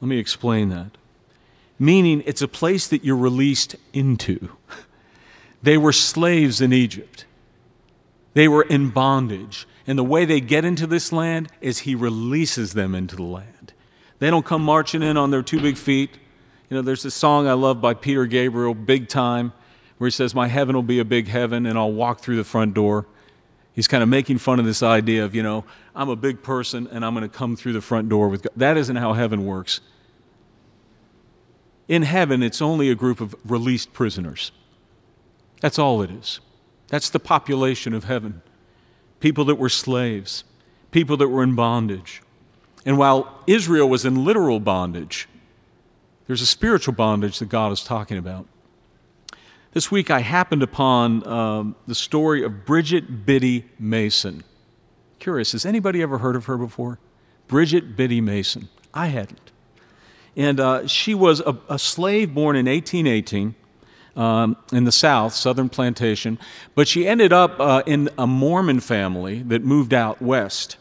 Let 0.00 0.08
me 0.08 0.18
explain 0.18 0.70
that. 0.70 0.90
Meaning, 1.78 2.22
it's 2.26 2.42
a 2.42 2.48
place 2.48 2.86
that 2.88 3.04
you're 3.04 3.16
released 3.16 3.76
into. 3.92 4.50
They 5.62 5.78
were 5.78 5.92
slaves 5.92 6.60
in 6.60 6.72
Egypt, 6.72 7.24
they 8.34 8.48
were 8.48 8.62
in 8.62 8.90
bondage. 8.90 9.66
And 9.84 9.98
the 9.98 10.04
way 10.04 10.24
they 10.24 10.40
get 10.40 10.64
into 10.64 10.86
this 10.86 11.12
land 11.12 11.50
is 11.60 11.80
He 11.80 11.96
releases 11.96 12.72
them 12.72 12.94
into 12.94 13.16
the 13.16 13.24
land. 13.24 13.72
They 14.20 14.30
don't 14.30 14.46
come 14.46 14.62
marching 14.62 15.02
in 15.02 15.16
on 15.16 15.32
their 15.32 15.42
two 15.42 15.60
big 15.60 15.76
feet. 15.76 16.18
You 16.70 16.76
know, 16.76 16.82
there's 16.82 17.04
a 17.04 17.10
song 17.10 17.48
I 17.48 17.54
love 17.54 17.80
by 17.80 17.94
Peter 17.94 18.24
Gabriel, 18.26 18.74
Big 18.74 19.08
Time, 19.08 19.52
where 19.98 20.06
he 20.06 20.12
says, 20.12 20.36
My 20.36 20.46
heaven 20.46 20.76
will 20.76 20.84
be 20.84 21.00
a 21.00 21.04
big 21.04 21.26
heaven, 21.26 21.66
and 21.66 21.76
I'll 21.76 21.92
walk 21.92 22.20
through 22.20 22.36
the 22.36 22.44
front 22.44 22.74
door. 22.74 23.06
He's 23.72 23.88
kind 23.88 24.02
of 24.02 24.08
making 24.08 24.38
fun 24.38 24.60
of 24.60 24.66
this 24.66 24.82
idea 24.82 25.24
of, 25.24 25.34
you 25.34 25.42
know, 25.42 25.64
I'm 25.94 26.08
a 26.08 26.16
big 26.16 26.42
person 26.42 26.86
and 26.92 27.04
I'm 27.04 27.14
going 27.14 27.28
to 27.28 27.34
come 27.34 27.56
through 27.56 27.72
the 27.72 27.80
front 27.80 28.08
door 28.08 28.28
with 28.28 28.42
God. 28.42 28.52
That 28.56 28.76
isn't 28.76 28.96
how 28.96 29.14
heaven 29.14 29.46
works. 29.46 29.80
In 31.88 32.02
heaven, 32.02 32.42
it's 32.42 32.60
only 32.60 32.90
a 32.90 32.94
group 32.94 33.20
of 33.20 33.34
released 33.44 33.92
prisoners. 33.92 34.52
That's 35.62 35.78
all 35.78 36.02
it 36.02 36.10
is. 36.10 36.40
That's 36.88 37.08
the 37.08 37.20
population 37.20 37.94
of 37.94 38.04
heaven. 38.04 38.42
People 39.20 39.44
that 39.44 39.54
were 39.54 39.68
slaves, 39.68 40.42
people 40.90 41.16
that 41.18 41.28
were 41.28 41.44
in 41.44 41.54
bondage. 41.54 42.20
And 42.84 42.98
while 42.98 43.42
Israel 43.46 43.88
was 43.88 44.04
in 44.04 44.24
literal 44.24 44.58
bondage, 44.58 45.28
there's 46.26 46.42
a 46.42 46.46
spiritual 46.46 46.94
bondage 46.94 47.38
that 47.38 47.48
God 47.48 47.70
is 47.70 47.84
talking 47.84 48.18
about. 48.18 48.46
This 49.72 49.88
week 49.88 50.10
I 50.10 50.18
happened 50.18 50.64
upon 50.64 51.24
um, 51.28 51.76
the 51.86 51.94
story 51.94 52.42
of 52.42 52.66
Bridget 52.66 53.24
Biddy 53.24 53.64
Mason. 53.78 54.42
Curious, 55.20 55.52
has 55.52 55.64
anybody 55.64 56.02
ever 56.02 56.18
heard 56.18 56.34
of 56.34 56.46
her 56.46 56.58
before? 56.58 56.98
Bridget 57.46 57.94
Biddy 57.94 58.20
Mason. 58.20 58.68
I 58.92 59.06
hadn't. 59.06 59.52
And 60.36 60.58
uh, 60.58 60.88
she 60.88 61.14
was 61.14 61.38
a, 61.40 61.56
a, 61.68 61.78
slave 61.78 62.34
born 62.34 62.56
in 62.56 62.66
1818 62.66 63.54
um, 64.16 64.56
in 64.72 64.84
the 64.84 64.92
South, 64.92 65.34
Southern 65.34 65.68
Plantation, 65.68 66.38
but 66.74 66.88
she 66.88 67.06
ended 67.06 67.32
up 67.32 67.58
uh, 67.58 67.82
in 67.86 68.08
a 68.18 68.26
Mormon 68.26 68.80
family 68.80 69.42
that 69.42 69.64
moved 69.64 69.94
out 69.94 70.20
west. 70.20 70.76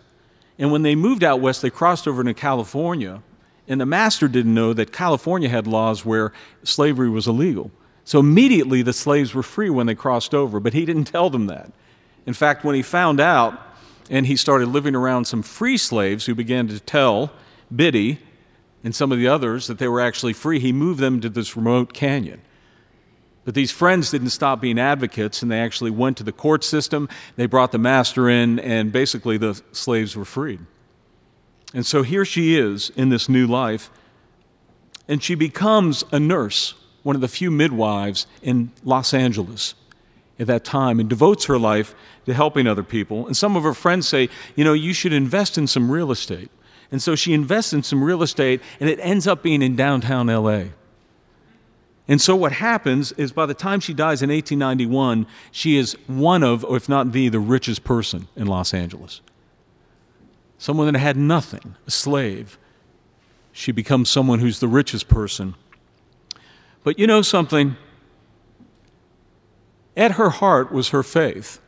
And 0.60 0.72
when 0.72 0.82
they 0.82 0.96
moved 0.96 1.24
out 1.24 1.40
west, 1.40 1.62
they 1.62 1.70
crossed 1.70 2.08
over 2.08 2.22
into 2.22 2.34
California, 2.34 3.24
and 3.68 3.80
the 3.80 3.86
master 3.86 4.28
didn't 4.28 4.54
know 4.54 4.74
that 4.74 4.92
California 4.92 5.50
had 5.50 5.66
laws 5.66 6.06
where 6.06 6.34
slavery 6.64 7.10
was 7.10 7.28
illegal. 7.28 7.72
So 8.04 8.20
immediately 8.20 8.82
the 8.82 8.94
slaves 8.94 9.34
were 9.34 9.44
free 9.44 9.70
when 9.70 9.88
they 9.88 9.96
crossed 9.96 10.34
over, 10.34 10.60
but 10.60 10.74
he 10.74 10.86
didn't 10.86 11.06
tell 11.06 11.30
them 11.30 11.48
that. 11.48 11.72
In 12.26 12.34
fact, 12.34 12.64
when 12.64 12.76
he 12.76 12.82
found 12.82 13.20
out 13.20 13.60
and 14.10 14.28
he 14.28 14.36
started 14.36 14.68
living 14.68 14.96
around 14.96 15.26
some 15.26 15.42
free 15.42 15.78
slaves 15.78 16.26
who 16.26 16.36
began 16.36 16.68
to 16.68 16.80
tell 16.80 17.32
Biddy 17.74 18.20
and 18.84 18.94
some 18.94 19.12
of 19.12 19.18
the 19.18 19.28
others 19.28 19.68
that 19.68 19.78
they 19.78 19.88
were 19.88 20.02
actually 20.02 20.34
free, 20.34 20.60
he 20.60 20.72
moved 20.72 21.00
them 21.00 21.22
to 21.22 21.30
this 21.30 21.56
remote 21.56 21.94
canyon. 21.94 22.42
But 23.44 23.56
these 23.56 23.72
friends 23.72 24.12
didn't 24.12 24.30
stop 24.30 24.62
being 24.62 24.80
advocates, 24.80 25.42
and 25.42 25.52
they 25.52 25.60
actually 25.60 25.92
went 25.92 26.18
to 26.18 26.24
the 26.24 26.32
court 26.32 26.64
system. 26.64 27.10
They 27.36 27.48
brought 27.48 27.72
the 27.72 27.80
master 27.80 28.30
in, 28.30 28.60
and 28.60 28.92
basically 28.92 29.38
the 29.38 29.60
slaves 29.72 30.16
were 30.16 30.26
freed. 30.26 30.60
And 31.74 31.86
so 31.86 32.04
here 32.04 32.26
she 32.26 32.58
is 32.58 32.92
in 32.96 33.10
this 33.10 33.28
new 33.28 33.48
life, 33.48 33.90
and 35.08 35.24
she 35.24 35.36
becomes 35.36 36.04
a 36.12 36.20
nurse 36.20 36.76
one 37.04 37.16
of 37.16 37.22
the 37.22 37.28
few 37.28 37.50
midwives 37.50 38.28
in 38.42 38.72
Los 38.84 39.14
Angeles 39.14 39.74
at 40.40 40.48
that 40.48 40.64
time 40.64 41.00
and 41.00 41.10
devotes 41.10 41.46
her 41.46 41.58
life 41.58 41.96
to 42.26 42.34
helping 42.34 42.68
other 42.68 42.84
people. 42.84 43.26
And 43.26 43.36
some 43.36 43.56
of 43.56 43.64
her 43.64 43.74
friends 43.74 44.08
say, 44.08 44.30
you 44.56 44.64
know, 44.64 44.74
you 44.74 44.94
should 44.94 45.14
invest 45.14 45.58
in 45.58 45.68
some 45.68 45.92
real 45.92 46.12
estate. 46.12 46.50
And 46.92 47.02
so 47.02 47.16
she 47.16 47.34
invests 47.34 47.74
in 47.74 47.84
some 47.84 48.04
real 48.04 48.22
estate, 48.22 48.62
and 48.80 48.90
it 48.90 49.00
ends 49.02 49.26
up 49.26 49.42
being 49.42 49.62
in 49.62 49.76
downtown 49.76 50.28
LA. 50.28 50.66
And 52.08 52.20
so 52.20 52.36
what 52.36 52.54
happens 52.54 53.12
is 53.14 53.32
by 53.32 53.46
the 53.46 53.54
time 53.54 53.80
she 53.80 53.94
dies 53.94 54.22
in 54.22 54.30
1891, 54.30 55.28
she 55.52 55.78
is 55.78 55.94
one 56.08 56.44
of, 56.44 56.66
if 56.70 56.90
not 56.90 57.12
the, 57.12 57.30
the 57.30 57.40
richest 57.40 57.84
person 57.84 58.28
in 58.36 58.48
Los 58.48 58.74
Angeles. 58.74 59.22
Someone 60.58 60.92
that 60.92 61.00
had 61.00 61.16
nothing, 61.16 61.76
a 61.88 61.92
slave. 61.92 62.58
She 63.52 63.72
becomes 63.72 64.10
someone 64.10 64.40
who's 64.40 64.60
the 64.60 64.68
richest 64.68 65.08
person 65.08 65.56
but 66.84 66.98
you 66.98 67.08
know 67.08 67.22
something? 67.22 67.76
At 69.96 70.14
her 70.14 70.30
heart 70.30 70.72
was 70.72 70.90
her 70.90 71.04
faith. 71.04 71.60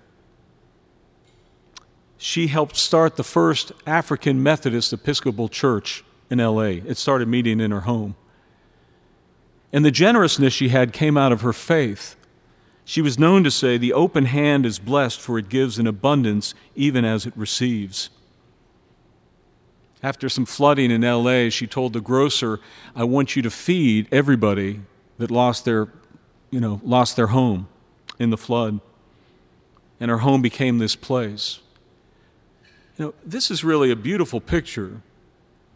She 2.17 2.47
helped 2.47 2.77
start 2.77 3.17
the 3.17 3.23
first 3.23 3.73
African 3.85 4.41
Methodist 4.41 4.93
Episcopal 4.93 5.49
Church 5.49 6.03
in 6.29 6.39
LA. 6.39 6.79
It 6.85 6.97
started 6.97 7.27
meeting 7.27 7.59
in 7.59 7.71
her 7.71 7.81
home. 7.81 8.15
And 9.73 9.83
the 9.83 9.91
generousness 9.91 10.53
she 10.53 10.69
had 10.69 10.93
came 10.93 11.17
out 11.17 11.31
of 11.31 11.41
her 11.41 11.51
faith. 11.51 12.15
She 12.85 13.01
was 13.01 13.17
known 13.17 13.43
to 13.43 13.49
say, 13.49 13.77
The 13.77 13.91
open 13.91 14.25
hand 14.25 14.67
is 14.67 14.77
blessed, 14.77 15.19
for 15.19 15.39
it 15.39 15.49
gives 15.49 15.79
in 15.79 15.87
abundance 15.87 16.53
even 16.75 17.03
as 17.03 17.25
it 17.25 17.33
receives. 17.35 18.11
After 20.03 20.29
some 20.29 20.45
flooding 20.45 20.91
in 20.91 21.01
LA, 21.01 21.49
she 21.49 21.65
told 21.65 21.93
the 21.93 22.01
grocer, 22.01 22.59
I 22.95 23.05
want 23.05 23.35
you 23.35 23.41
to 23.41 23.49
feed 23.49 24.07
everybody 24.11 24.81
that 25.17 25.31
lost 25.31 25.65
their, 25.65 25.87
you 26.51 26.59
know, 26.59 26.79
lost 26.83 27.15
their 27.15 27.27
home 27.27 27.67
in 28.19 28.29
the 28.29 28.37
flood. 28.37 28.79
And 29.99 30.11
her 30.11 30.19
home 30.19 30.41
became 30.41 30.77
this 30.77 30.95
place. 30.95 31.61
You 32.97 33.05
know, 33.05 33.13
this 33.25 33.49
is 33.49 33.63
really 33.63 33.89
a 33.89 33.95
beautiful 33.95 34.41
picture 34.41 35.01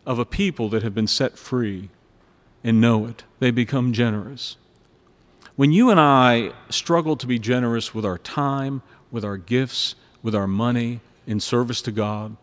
of 0.05 0.19
a 0.19 0.25
people 0.25 0.69
that 0.69 0.83
have 0.83 0.93
been 0.93 1.07
set 1.07 1.37
free 1.37 1.89
and 2.67 2.81
know 2.81 3.05
it. 3.05 3.23
They 3.39 3.49
become 3.49 3.93
generous. 3.93 4.57
When 5.55 5.71
you 5.71 5.89
and 5.89 6.01
I 6.01 6.51
struggle 6.69 7.15
to 7.15 7.25
be 7.25 7.39
generous 7.39 7.95
with 7.95 8.05
our 8.05 8.17
time, 8.17 8.81
with 9.09 9.23
our 9.23 9.37
gifts, 9.37 9.95
with 10.21 10.35
our 10.35 10.47
money 10.47 10.99
in 11.25 11.39
service 11.39 11.81
to 11.83 11.93
God, 11.93 12.35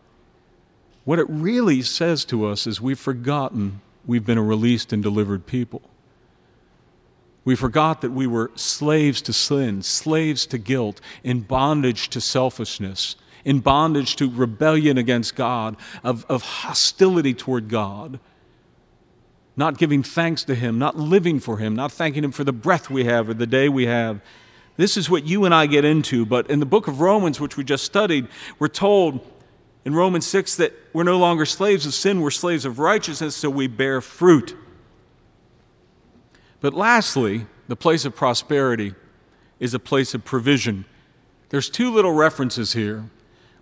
what 1.03 1.19
it 1.19 1.27
really 1.29 1.83
says 1.83 2.25
to 2.25 2.47
us 2.47 2.65
is 2.65 2.81
we've 2.81 2.99
forgotten 2.99 3.81
we've 4.07 4.25
been 4.25 4.39
a 4.39 4.43
released 4.43 4.91
and 4.91 5.03
delivered 5.03 5.45
people. 5.45 5.83
We 7.43 7.55
forgot 7.55 8.01
that 8.01 8.11
we 8.11 8.25
were 8.25 8.49
slaves 8.55 9.21
to 9.23 9.33
sin, 9.33 9.83
slaves 9.83 10.47
to 10.47 10.57
guilt, 10.57 11.01
in 11.23 11.41
bondage 11.41 12.09
to 12.09 12.19
selfishness, 12.19 13.15
in 13.43 13.59
bondage 13.59 14.15
to 14.15 14.31
rebellion 14.31 14.97
against 14.97 15.35
God, 15.35 15.75
of, 16.03 16.25
of 16.27 16.41
hostility 16.41 17.35
toward 17.35 17.69
God, 17.69 18.19
not 19.57 19.77
giving 19.77 20.03
thanks 20.03 20.43
to 20.45 20.55
Him, 20.55 20.77
not 20.77 20.97
living 20.97 21.39
for 21.39 21.57
Him, 21.57 21.75
not 21.75 21.91
thanking 21.91 22.23
Him 22.23 22.31
for 22.31 22.43
the 22.43 22.53
breath 22.53 22.89
we 22.89 23.05
have 23.05 23.29
or 23.29 23.33
the 23.33 23.47
day 23.47 23.69
we 23.69 23.85
have. 23.85 24.21
This 24.77 24.97
is 24.97 25.09
what 25.09 25.25
you 25.25 25.45
and 25.45 25.55
I 25.55 25.67
get 25.67 25.85
into. 25.85 26.25
But 26.25 26.49
in 26.49 26.59
the 26.59 26.65
book 26.65 26.87
of 26.87 26.99
Romans, 26.99 27.39
which 27.39 27.55
we 27.55 27.63
just 27.63 27.85
studied, 27.85 28.27
we're 28.59 28.67
told 28.67 29.25
in 29.85 29.93
Romans 29.93 30.25
6 30.25 30.57
that 30.57 30.73
we're 30.93 31.03
no 31.03 31.17
longer 31.17 31.45
slaves 31.45 31.85
of 31.85 31.93
sin, 31.93 32.21
we're 32.21 32.31
slaves 32.31 32.65
of 32.65 32.79
righteousness, 32.79 33.35
so 33.35 33.49
we 33.49 33.67
bear 33.67 34.01
fruit. 34.01 34.55
But 36.59 36.73
lastly, 36.73 37.45
the 37.67 37.75
place 37.75 38.05
of 38.05 38.15
prosperity 38.15 38.95
is 39.59 39.73
a 39.73 39.79
place 39.79 40.13
of 40.13 40.25
provision. 40.25 40.85
There's 41.49 41.69
two 41.69 41.91
little 41.93 42.13
references 42.13 42.73
here. 42.73 43.05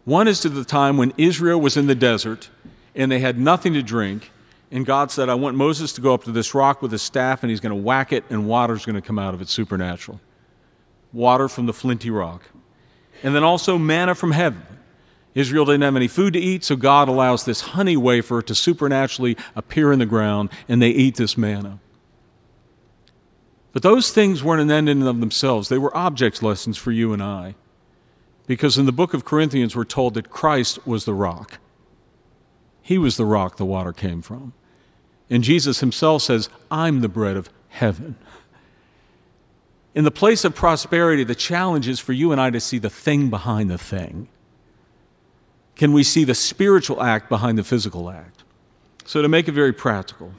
One 0.06 0.28
is 0.28 0.40
to 0.42 0.50
the 0.50 0.66
time 0.66 0.98
when 0.98 1.14
Israel 1.18 1.60
was 1.60 1.78
in 1.78 1.88
the 1.88 1.96
desert 1.96 2.50
and 2.96 3.12
they 3.12 3.20
had 3.20 3.40
nothing 3.40 3.74
to 3.74 3.84
drink, 3.84 4.32
and 4.74 4.88
God 4.88 5.12
said, 5.12 5.30
I 5.30 5.36
want 5.36 5.56
Moses 5.56 5.94
to 5.94 6.02
go 6.02 6.16
up 6.16 6.24
to 6.24 6.32
this 6.32 6.56
rock 6.56 6.82
with 6.82 6.92
a 6.96 6.98
staff 6.98 7.44
and 7.44 7.52
he's 7.52 7.60
going 7.60 7.76
to 7.76 7.82
whack 7.82 8.12
it 8.12 8.24
and 8.32 8.48
water's 8.48 8.88
going 8.88 8.96
to 8.96 9.04
come 9.04 9.20
out 9.20 9.36
of 9.36 9.40
it 9.40 9.48
supernatural. 9.48 10.20
Water 11.14 11.48
from 11.48 11.68
the 11.68 11.74
flinty 11.74 12.10
rock. 12.10 12.42
And 13.22 13.36
then 13.36 13.44
also 13.44 13.78
manna 13.78 14.16
from 14.16 14.32
heaven. 14.32 14.66
Israel 15.36 15.66
didn't 15.66 15.84
have 15.84 15.96
any 15.96 16.08
food 16.08 16.34
to 16.34 16.40
eat, 16.40 16.64
so 16.64 16.76
God 16.76 17.08
allows 17.08 17.46
this 17.46 17.62
honey 17.62 17.96
wafer 17.96 18.42
to 18.42 18.56
supernaturally 18.56 19.38
appear 19.56 19.92
in 19.92 20.00
the 20.00 20.08
ground, 20.08 20.50
and 20.68 20.82
they 20.82 20.90
eat 20.90 21.16
this 21.18 21.38
manna. 21.38 21.80
But 23.74 23.84
those 23.84 24.12
things 24.12 24.44
weren't 24.44 24.62
an 24.62 24.72
end 24.72 24.90
in 24.90 25.04
of 25.04 25.20
themselves. 25.20 25.70
They 25.70 25.78
were 25.78 25.96
object 25.96 26.42
lessons 26.42 26.78
for 26.78 26.92
you 26.92 27.14
and 27.14 27.22
I. 27.22 27.54
Because 28.48 28.80
in 28.80 28.88
the 28.88 28.92
book 28.92 29.14
of 29.14 29.24
Corinthians, 29.24 29.76
we're 29.76 29.86
told 29.86 30.16
that 30.16 30.32
Christ 30.32 30.86
was 30.86 31.06
the 31.06 31.14
rock. 31.14 31.60
He 32.82 32.98
was 32.98 33.18
the 33.18 33.26
rock 33.26 33.58
the 33.58 33.66
water 33.66 33.94
came 33.94 34.24
from. 34.24 34.54
And 35.34 35.44
Jesus 35.44 35.80
himself 35.80 36.22
says, 36.22 36.48
I'm 36.70 37.02
the 37.02 37.10
bread 37.10 37.36
of 37.36 37.50
heaven. 37.70 38.18
In 39.96 40.04
the 40.04 40.12
place 40.12 40.46
of 40.46 40.54
prosperity, 40.54 41.24
the 41.24 41.34
challenge 41.34 41.88
is 41.88 42.00
for 42.00 42.14
you 42.14 42.32
and 42.32 42.40
I 42.40 42.52
to 42.52 42.60
see 42.60 42.78
the 42.78 42.92
thing 42.92 43.32
behind 43.32 43.72
the 43.72 43.80
thing. 43.80 44.28
Can 45.76 45.92
we 45.92 46.04
see 46.04 46.24
the 46.24 46.36
spiritual 46.36 47.02
act 47.02 47.30
behind 47.30 47.58
the 47.58 47.64
physical 47.64 48.12
act? 48.12 48.44
So, 49.06 49.24
to 49.24 49.28
make 49.28 49.48
it 49.48 49.54
very 49.54 49.74
practical, 49.74 50.34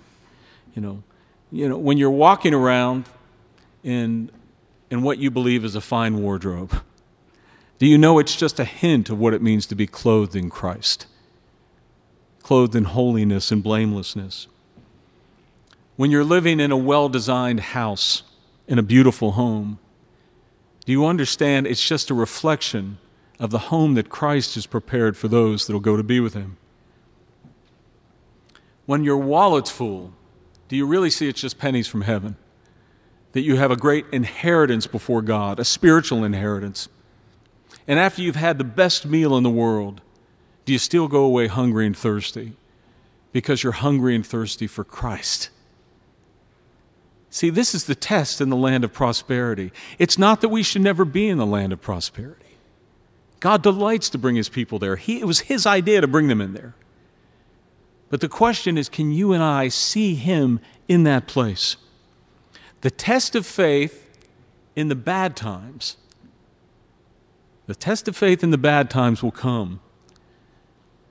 you 0.76 0.82
know, 0.82 1.02
you 1.50 1.68
know 1.68 1.76
when 1.76 1.98
you're 1.98 2.08
walking 2.08 2.54
around 2.54 3.06
in 3.82 4.30
in 4.90 5.02
what 5.02 5.18
you 5.18 5.28
believe 5.28 5.64
is 5.64 5.74
a 5.74 5.80
fine 5.80 6.22
wardrobe? 6.22 6.80
Do 7.80 7.86
you 7.86 7.98
know 7.98 8.20
it's 8.20 8.36
just 8.36 8.60
a 8.60 8.64
hint 8.64 9.10
of 9.10 9.18
what 9.18 9.34
it 9.34 9.42
means 9.42 9.66
to 9.66 9.74
be 9.74 9.88
clothed 9.88 10.36
in 10.36 10.50
Christ? 10.50 11.06
Clothed 12.44 12.76
in 12.76 12.84
holiness 12.84 13.50
and 13.50 13.60
blamelessness. 13.60 14.46
When 15.96 16.10
you're 16.10 16.24
living 16.24 16.58
in 16.60 16.72
a 16.72 16.76
well 16.76 17.08
designed 17.08 17.60
house, 17.60 18.22
in 18.66 18.78
a 18.78 18.82
beautiful 18.82 19.32
home, 19.32 19.78
do 20.84 20.92
you 20.92 21.06
understand 21.06 21.66
it's 21.66 21.86
just 21.86 22.10
a 22.10 22.14
reflection 22.14 22.98
of 23.38 23.50
the 23.50 23.58
home 23.58 23.94
that 23.94 24.08
Christ 24.08 24.54
has 24.54 24.66
prepared 24.66 25.16
for 25.16 25.28
those 25.28 25.66
that 25.66 25.72
will 25.72 25.80
go 25.80 25.96
to 25.96 26.02
be 26.02 26.20
with 26.20 26.34
Him? 26.34 26.56
When 28.86 29.04
your 29.04 29.16
wallet's 29.16 29.70
full, 29.70 30.12
do 30.68 30.76
you 30.76 30.86
really 30.86 31.10
see 31.10 31.28
it's 31.28 31.40
just 31.40 31.58
pennies 31.58 31.88
from 31.88 32.02
heaven? 32.02 32.36
That 33.32 33.42
you 33.42 33.56
have 33.56 33.70
a 33.70 33.76
great 33.76 34.06
inheritance 34.12 34.86
before 34.86 35.22
God, 35.22 35.58
a 35.58 35.64
spiritual 35.64 36.24
inheritance. 36.24 36.88
And 37.86 37.98
after 37.98 38.22
you've 38.22 38.36
had 38.36 38.58
the 38.58 38.64
best 38.64 39.06
meal 39.06 39.36
in 39.36 39.42
the 39.42 39.50
world, 39.50 40.00
do 40.64 40.72
you 40.72 40.78
still 40.78 41.08
go 41.08 41.24
away 41.24 41.46
hungry 41.46 41.86
and 41.86 41.96
thirsty? 41.96 42.54
Because 43.32 43.62
you're 43.62 43.72
hungry 43.72 44.14
and 44.14 44.26
thirsty 44.26 44.66
for 44.66 44.84
Christ. 44.84 45.50
See, 47.34 47.50
this 47.50 47.74
is 47.74 47.86
the 47.86 47.96
test 47.96 48.40
in 48.40 48.48
the 48.48 48.56
land 48.56 48.84
of 48.84 48.92
prosperity. 48.92 49.72
It's 49.98 50.16
not 50.16 50.40
that 50.40 50.50
we 50.50 50.62
should 50.62 50.82
never 50.82 51.04
be 51.04 51.28
in 51.28 51.36
the 51.36 51.44
land 51.44 51.72
of 51.72 51.80
prosperity. 51.80 52.58
God 53.40 53.60
delights 53.60 54.08
to 54.10 54.18
bring 54.18 54.36
his 54.36 54.48
people 54.48 54.78
there. 54.78 54.94
He, 54.94 55.18
it 55.18 55.24
was 55.24 55.40
his 55.40 55.66
idea 55.66 56.00
to 56.00 56.06
bring 56.06 56.28
them 56.28 56.40
in 56.40 56.52
there. 56.52 56.76
But 58.08 58.20
the 58.20 58.28
question 58.28 58.78
is 58.78 58.88
can 58.88 59.10
you 59.10 59.32
and 59.32 59.42
I 59.42 59.66
see 59.66 60.14
him 60.14 60.60
in 60.86 61.02
that 61.02 61.26
place? 61.26 61.76
The 62.82 62.90
test 62.92 63.34
of 63.34 63.44
faith 63.44 64.08
in 64.76 64.86
the 64.86 64.94
bad 64.94 65.34
times, 65.34 65.96
the 67.66 67.74
test 67.74 68.06
of 68.06 68.16
faith 68.16 68.44
in 68.44 68.52
the 68.52 68.58
bad 68.58 68.88
times 68.88 69.24
will 69.24 69.32
come. 69.32 69.80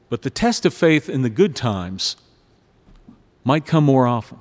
But 0.08 0.22
the 0.22 0.30
test 0.30 0.66
of 0.66 0.74
faith 0.74 1.10
in 1.10 1.22
the 1.22 1.30
good 1.30 1.54
times 1.54 2.16
might 3.44 3.66
come 3.66 3.84
more 3.84 4.08
often. 4.08 4.40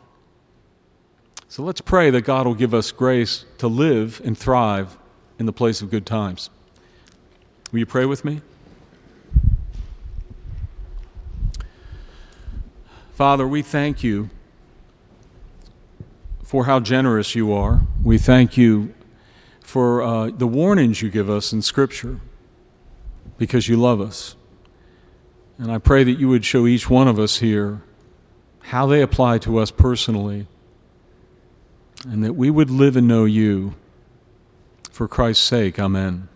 So 1.52 1.62
let's 1.62 1.82
pray 1.82 2.08
that 2.08 2.22
God 2.22 2.46
will 2.46 2.54
give 2.54 2.72
us 2.72 2.90
grace 2.92 3.44
to 3.58 3.68
live 3.68 4.22
and 4.24 4.38
thrive 4.38 4.96
in 5.38 5.44
the 5.44 5.52
place 5.52 5.82
of 5.82 5.90
good 5.90 6.06
times. 6.06 6.48
Will 7.70 7.80
you 7.80 7.84
pray 7.84 8.06
with 8.06 8.24
me? 8.24 8.40
Father, 13.12 13.46
we 13.46 13.60
thank 13.60 14.02
you 14.02 14.30
for 16.42 16.64
how 16.64 16.80
generous 16.80 17.34
you 17.34 17.52
are. 17.52 17.82
We 18.02 18.16
thank 18.16 18.56
you 18.56 18.94
for 19.60 20.00
uh, 20.00 20.30
the 20.30 20.46
warnings 20.46 21.02
you 21.02 21.10
give 21.10 21.28
us 21.28 21.52
in 21.52 21.60
Scripture 21.60 22.20
because 23.36 23.68
you 23.68 23.76
love 23.76 24.00
us. 24.00 24.36
And 25.58 25.70
I 25.70 25.76
pray 25.76 26.02
that 26.02 26.12
you 26.12 26.28
would 26.28 26.46
show 26.46 26.66
each 26.66 26.88
one 26.88 27.08
of 27.08 27.18
us 27.18 27.40
here 27.40 27.82
how 28.60 28.86
they 28.86 29.02
apply 29.02 29.36
to 29.40 29.58
us 29.58 29.70
personally, 29.70 30.46
and 32.04 32.24
that 32.24 32.34
we 32.34 32.50
would 32.50 32.70
live 32.70 32.96
and 32.96 33.06
know 33.06 33.24
you 33.24 33.74
for 34.90 35.08
Christ's 35.08 35.44
sake. 35.44 35.78
Amen. 35.78 36.28